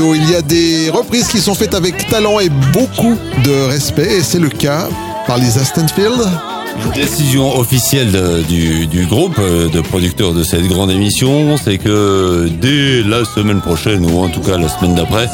Il 0.00 0.30
y 0.30 0.36
a 0.36 0.42
des 0.42 0.90
reprises 0.90 1.26
qui 1.26 1.40
sont 1.40 1.54
faites 1.54 1.74
avec 1.74 2.08
talent 2.08 2.38
et 2.38 2.48
beaucoup 2.72 3.16
de 3.44 3.66
respect, 3.68 4.18
et 4.18 4.22
c'est 4.22 4.38
le 4.38 4.48
cas 4.48 4.88
par 5.26 5.38
Lisa 5.38 5.64
Stanfield. 5.64 6.20
Décision 6.94 7.58
officielle 7.58 8.44
du, 8.48 9.06
groupe 9.06 9.36
euh, 9.40 9.68
de 9.68 9.80
producteurs 9.80 10.34
de 10.34 10.44
cette 10.44 10.68
grande 10.68 10.92
émission, 10.92 11.56
c'est 11.56 11.78
que 11.78 12.48
dès 12.60 13.02
la 13.02 13.24
semaine 13.24 13.60
prochaine, 13.60 14.08
ou 14.08 14.20
en 14.20 14.28
tout 14.28 14.40
cas 14.40 14.56
la 14.56 14.68
semaine 14.68 14.94
d'après, 14.94 15.28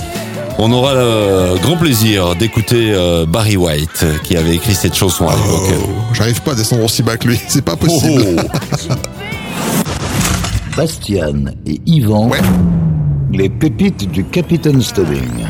on 0.59 0.73
aura 0.73 0.95
le 0.95 1.59
grand 1.61 1.77
plaisir 1.77 2.35
d'écouter 2.35 2.93
euh, 2.95 3.27
Barry 3.27 3.59
White 3.59 4.07
qui 4.23 4.35
avait 4.35 4.55
écrit 4.55 4.75
cette 4.75 4.95
chanson 4.95 5.29
à 5.29 5.35
l'époque. 5.37 5.75
Oh, 5.79 6.15
j'arrive 6.15 6.41
pas 6.41 6.53
à 6.53 6.55
descendre 6.55 6.85
aussi 6.85 7.03
bas 7.03 7.19
que 7.19 7.29
lui, 7.29 7.39
c'est 7.49 7.65
pas 7.65 7.77
possible. 7.77 8.37
Oh. 8.39 8.91
oh. 8.91 8.95
Bastian 10.75 11.53
et 11.67 11.81
Yvan. 11.85 12.31
Les 13.35 13.49
pépites 13.49 14.09
du 14.13 14.25
Capitaine 14.25 14.81
Stubbing. 14.81 15.45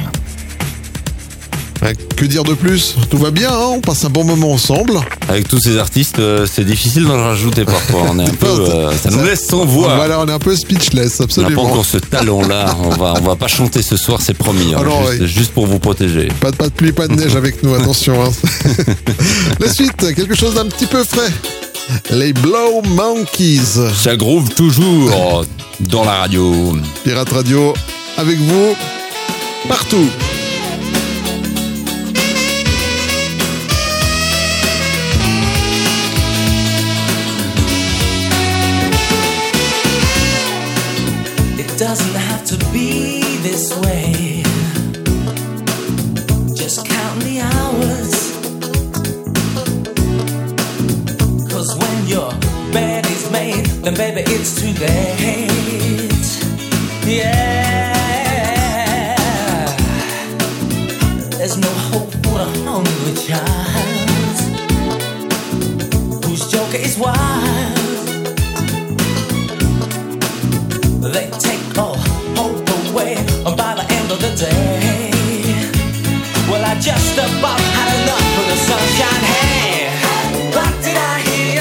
Que 2.17 2.25
dire 2.25 2.43
de 2.43 2.55
plus? 2.55 2.97
Tout 3.11 3.19
va 3.19 3.31
bien, 3.31 3.51
hein 3.51 3.73
on 3.75 3.81
passe 3.81 4.07
un 4.07 4.09
bon 4.09 4.25
moment 4.25 4.53
ensemble. 4.53 4.99
Avec 5.29 5.49
tous 5.49 5.59
ces 5.59 5.77
artistes, 5.77 6.19
euh, 6.19 6.47
c'est 6.51 6.65
difficile 6.65 7.05
d'en 7.05 7.23
rajouter 7.23 7.67
parfois. 7.67 8.05
On 8.11 8.19
est 8.19 8.27
un 8.27 8.35
peu, 8.41 8.47
euh, 8.47 8.91
ça 8.97 9.11
nous 9.11 9.23
laisse 9.23 9.47
sans 9.47 9.67
voix. 9.67 9.97
Voilà, 9.97 10.19
on 10.21 10.27
est 10.27 10.33
un 10.33 10.39
peu 10.39 10.57
speechless, 10.57 11.21
absolument. 11.21 11.61
On 11.61 11.65
n'a 11.65 11.69
pas 11.69 11.73
encore 11.75 11.85
ce 11.85 11.99
talent-là. 11.99 12.75
on 12.83 12.89
va, 12.89 13.13
va 13.21 13.37
pas 13.37 13.49
chanter 13.49 13.83
ce 13.83 13.99
soir, 13.99 14.23
c'est 14.23 14.33
promis. 14.33 14.73
Hein, 14.73 14.79
Alors, 14.79 15.03
juste, 15.21 15.53
pour 15.53 15.67
vous 15.67 15.79
protéger. 15.79 16.29
Pas 16.41 16.53
de, 16.53 16.69
pluie, 16.71 16.93
pas 16.93 17.07
de 17.07 17.17
neige 17.17 17.37
avec 17.37 17.63
nous, 17.63 17.75
attention. 17.75 18.15
Hein. 18.25 18.31
La 19.61 19.71
suite, 19.71 20.15
quelque 20.15 20.35
chose 20.35 20.55
d'un 20.55 20.67
petit 20.67 20.87
peu 20.87 21.05
frais. 21.05 21.31
Les 22.11 22.33
Blow 22.33 22.83
Monkeys. 22.83 23.79
Ça 23.95 24.17
groove 24.17 24.51
toujours 24.55 25.45
dans 25.81 26.05
la 26.05 26.15
radio. 26.17 26.77
Pirate 27.05 27.31
Radio, 27.31 27.75
avec 28.17 28.39
vous, 28.39 28.75
partout. 29.69 30.09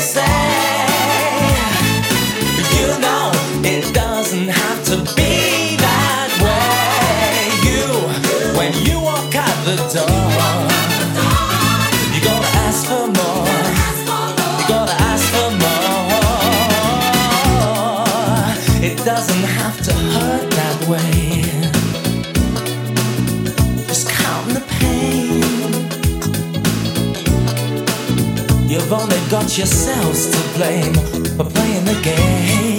say 0.03 0.32
got 29.33 29.57
yourselves 29.57 30.27
to 30.29 30.37
blame 30.55 30.93
for 31.35 31.43
playing 31.43 31.85
the 31.85 31.99
game. 32.03 32.77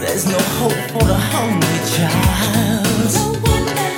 There's 0.00 0.24
no 0.26 0.38
hope 0.56 0.80
for 0.92 1.04
the 1.04 1.20
hungry 1.34 1.80
child. 1.92 3.12
No 3.12 3.26
wonder 3.44 3.90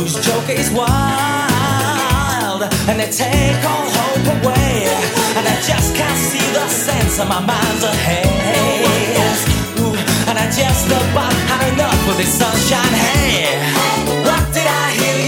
whose 0.00 0.16
joke 0.24 0.48
is 0.48 0.70
wild, 0.72 2.62
and 2.88 2.98
they 2.98 3.10
take 3.10 3.62
all 3.68 3.86
hope 4.00 4.26
away. 4.36 4.88
And 5.36 5.44
I 5.46 5.56
just 5.60 5.94
can't 5.94 6.18
see 6.30 6.46
the 6.56 6.66
sense 6.68 7.20
of 7.20 7.28
my 7.28 7.40
mind's 7.44 7.84
ahead. 7.84 8.24
Ooh, 9.80 9.92
and 10.28 10.38
I 10.38 10.46
just 10.46 10.86
about 10.86 11.34
had 11.52 11.74
enough 11.74 12.08
of 12.08 12.16
this 12.16 12.32
sunshine. 12.32 12.94
Hey, 12.96 13.60
what 14.24 14.42
did 14.54 14.66
I 14.66 14.90
hear? 14.96 15.05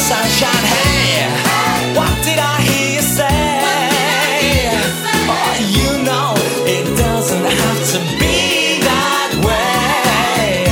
sunshine. 0.00 0.64
Hey, 0.64 1.94
what 1.96 2.12
did 2.24 2.38
I 2.38 2.60
hear 2.60 2.88
you 2.96 3.02
say? 3.02 3.60
Oh, 5.28 5.54
you 5.76 6.02
know 6.04 6.34
it 6.66 6.86
doesn't 6.96 7.44
have 7.44 7.80
to 7.92 7.98
be 8.20 8.80
that 8.88 9.30
way. 9.46 10.66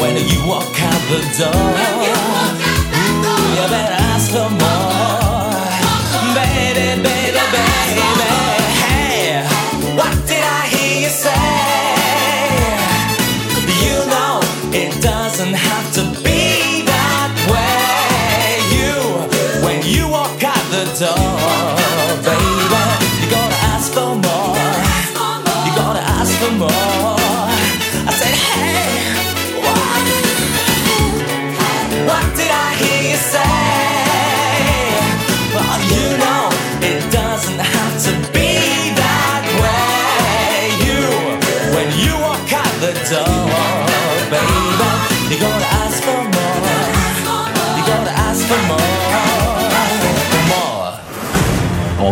When 0.00 0.16
you 0.16 0.46
walk 0.46 0.74
out 0.80 1.02
the 1.12 1.20
door. 1.38 1.97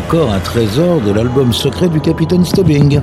encore 0.06 0.32
un 0.32 0.38
trésor 0.38 1.00
de 1.00 1.10
l'album 1.10 1.52
secret 1.52 1.88
du 1.88 2.00
capitaine 2.00 2.44
Stubbing. 2.44 3.00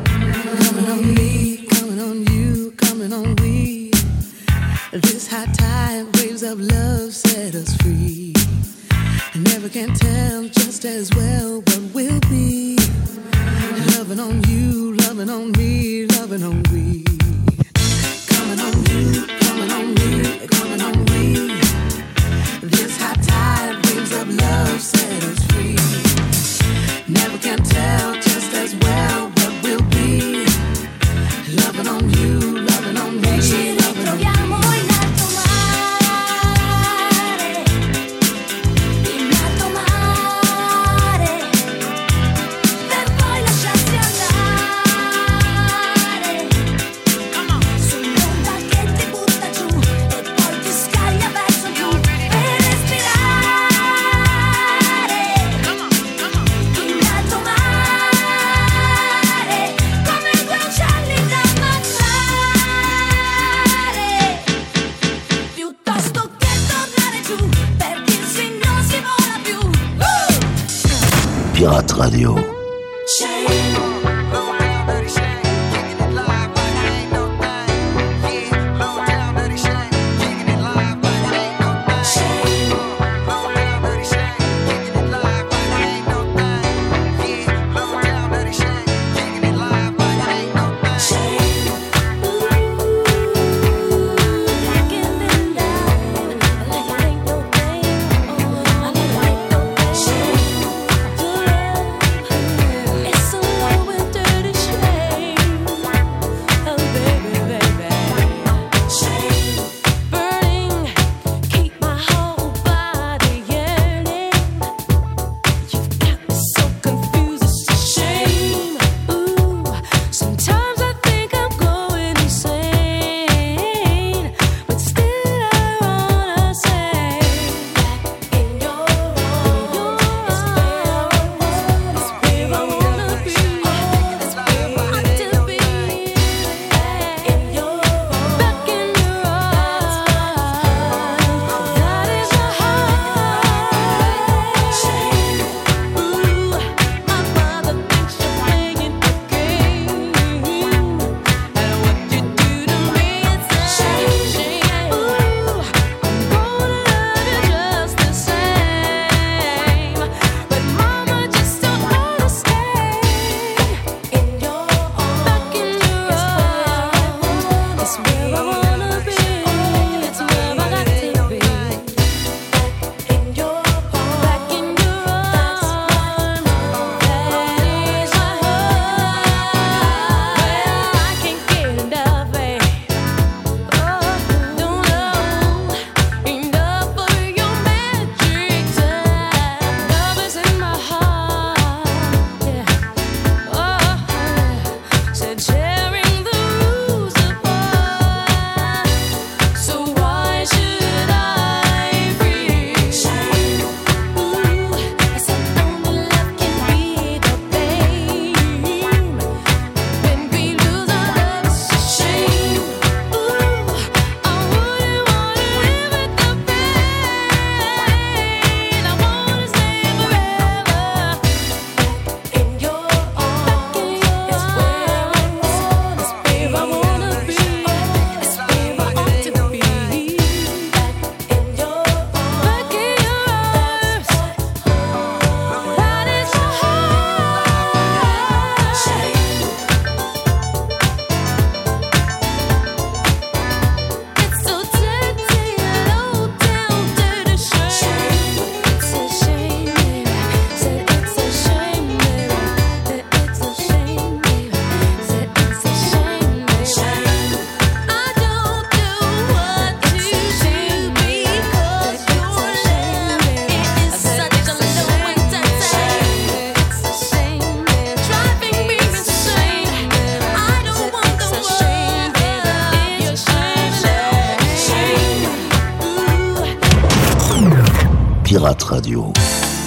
Radio. 278.62 279.63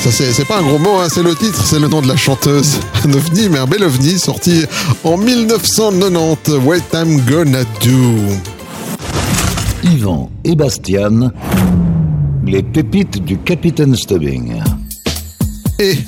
Ça 0.00 0.10
c'est 0.10 0.32
c'est 0.32 0.46
pas 0.46 0.58
un 0.58 0.62
gros 0.62 0.78
mot, 0.78 0.98
hein, 0.98 1.08
c'est 1.12 1.22
le 1.22 1.34
titre, 1.34 1.62
c'est 1.64 1.78
le 1.78 1.88
nom 1.88 2.00
de 2.00 2.08
la 2.08 2.16
chanteuse. 2.16 2.78
Un 3.04 3.12
ovni, 3.12 3.48
mais 3.50 3.58
un 3.58 3.66
bel 3.66 3.82
ovni, 3.84 4.18
sorti 4.18 4.64
en 5.04 5.16
1990. 5.16 6.54
What 6.64 6.78
I'm 6.94 7.20
gonna 7.26 7.64
do. 7.82 8.38
Yvan 9.84 10.30
et 10.44 10.54
Bastian, 10.54 11.30
les 12.46 12.62
pépites 12.62 13.22
du 13.24 13.38
Capitaine 13.38 13.94
Stubbing. 13.94 14.62
Et 15.78 15.98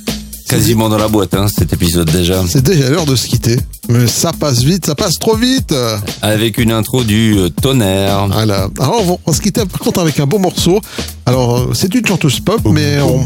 Quasiment 0.49 0.91
dans 0.91 0.99
la 0.99 1.09
boîte, 1.09 1.33
hein, 1.33 1.47
cet 1.49 1.73
épisode 1.73 2.11
déjà. 2.11 2.43
c'est 2.47 2.63
déjà 2.63 2.91
l'heure 2.91 3.07
de 3.07 3.17
se 3.17 3.27
quitter. 3.27 3.57
Mais 3.89 4.07
ça 4.07 4.33
passe 4.33 4.63
vite, 4.63 4.85
ça 4.85 4.95
passe 4.95 5.15
trop 5.15 5.35
vite. 5.35 5.75
Avec 6.21 6.59
une 6.59 6.73
intro 6.73 7.05
du 7.05 7.39
euh, 7.39 7.49
tonnerre. 7.49 8.27
Voilà. 8.29 8.69
Alors 8.79 9.01
on 9.01 9.05
va, 9.05 9.15
on 9.25 9.33
se 9.33 9.41
quitter 9.41 9.65
par 9.65 9.81
contre 9.81 10.01
avec 10.01 10.21
un 10.21 10.27
beau 10.27 10.39
morceau. 10.39 10.79
Alors 11.25 11.59
euh, 11.59 11.71
c'est 11.73 11.95
une 11.95 12.05
chanteuse 12.07 12.41
pop, 12.41 12.61
mais 12.67 13.01
en 13.01 13.25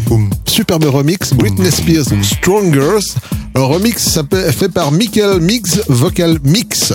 superbe 0.56 0.84
remix, 0.86 1.34
Britney 1.34 1.70
Spears 1.70 2.06
Stronger. 2.22 2.98
Un 3.54 3.62
remix 3.64 4.18
fait 4.52 4.70
par 4.70 4.90
Michael 4.90 5.40
Mix 5.40 5.80
Vocal 5.88 6.38
Mix. 6.44 6.94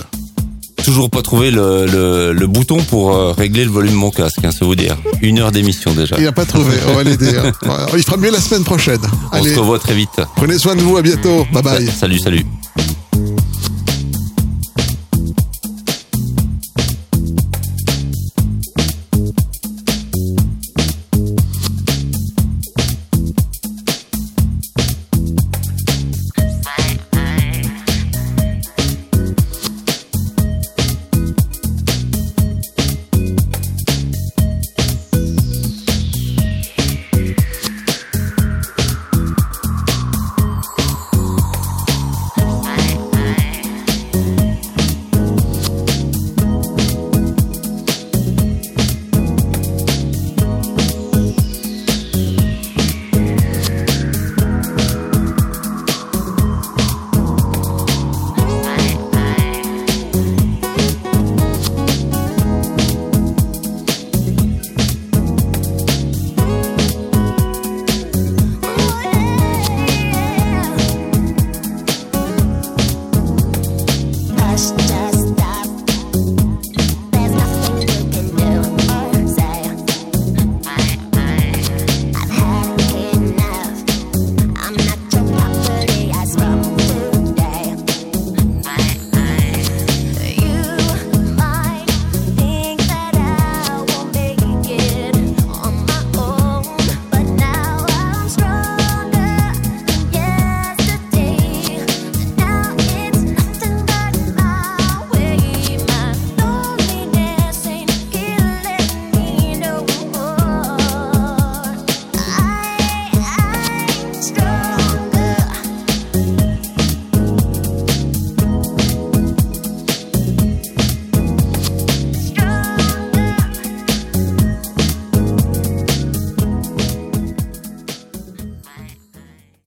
Toujours 0.84 1.08
pas 1.08 1.22
trouvé 1.22 1.52
le, 1.52 1.86
le- 1.86 2.32
le 2.32 2.46
bouton 2.48 2.78
pour 2.82 3.14
euh, 3.14 3.30
régler 3.32 3.64
le 3.64 3.70
volume 3.70 3.92
de 3.92 3.96
mon 3.96 4.10
casque, 4.10 4.38
hein, 4.44 4.50
ça 4.50 4.64
vous 4.64 4.74
dire. 4.74 4.96
Une 5.22 5.38
heure 5.38 5.52
d'émission 5.52 5.92
déjà. 5.94 6.16
Il 6.18 6.24
n'a 6.24 6.32
pas 6.32 6.44
trouvé, 6.44 6.74
on 6.88 6.94
va 6.94 7.04
l'aider. 7.04 7.36
hein. 7.36 7.52
Il 7.96 8.02
fera 8.02 8.16
mieux 8.16 8.32
la 8.32 8.40
semaine 8.40 8.64
prochaine. 8.64 8.98
On 9.30 9.36
Allez, 9.36 9.54
se 9.54 9.60
revoit 9.60 9.78
très 9.78 9.94
vite. 9.94 10.10
prenez 10.34 10.58
soin 10.58 10.74
de 10.74 10.80
vous, 10.80 10.96
à 10.96 11.02
bientôt. 11.02 11.46
Bye 11.52 11.62
bye. 11.62 11.86
Salut, 11.88 12.18
salut. 12.18 12.44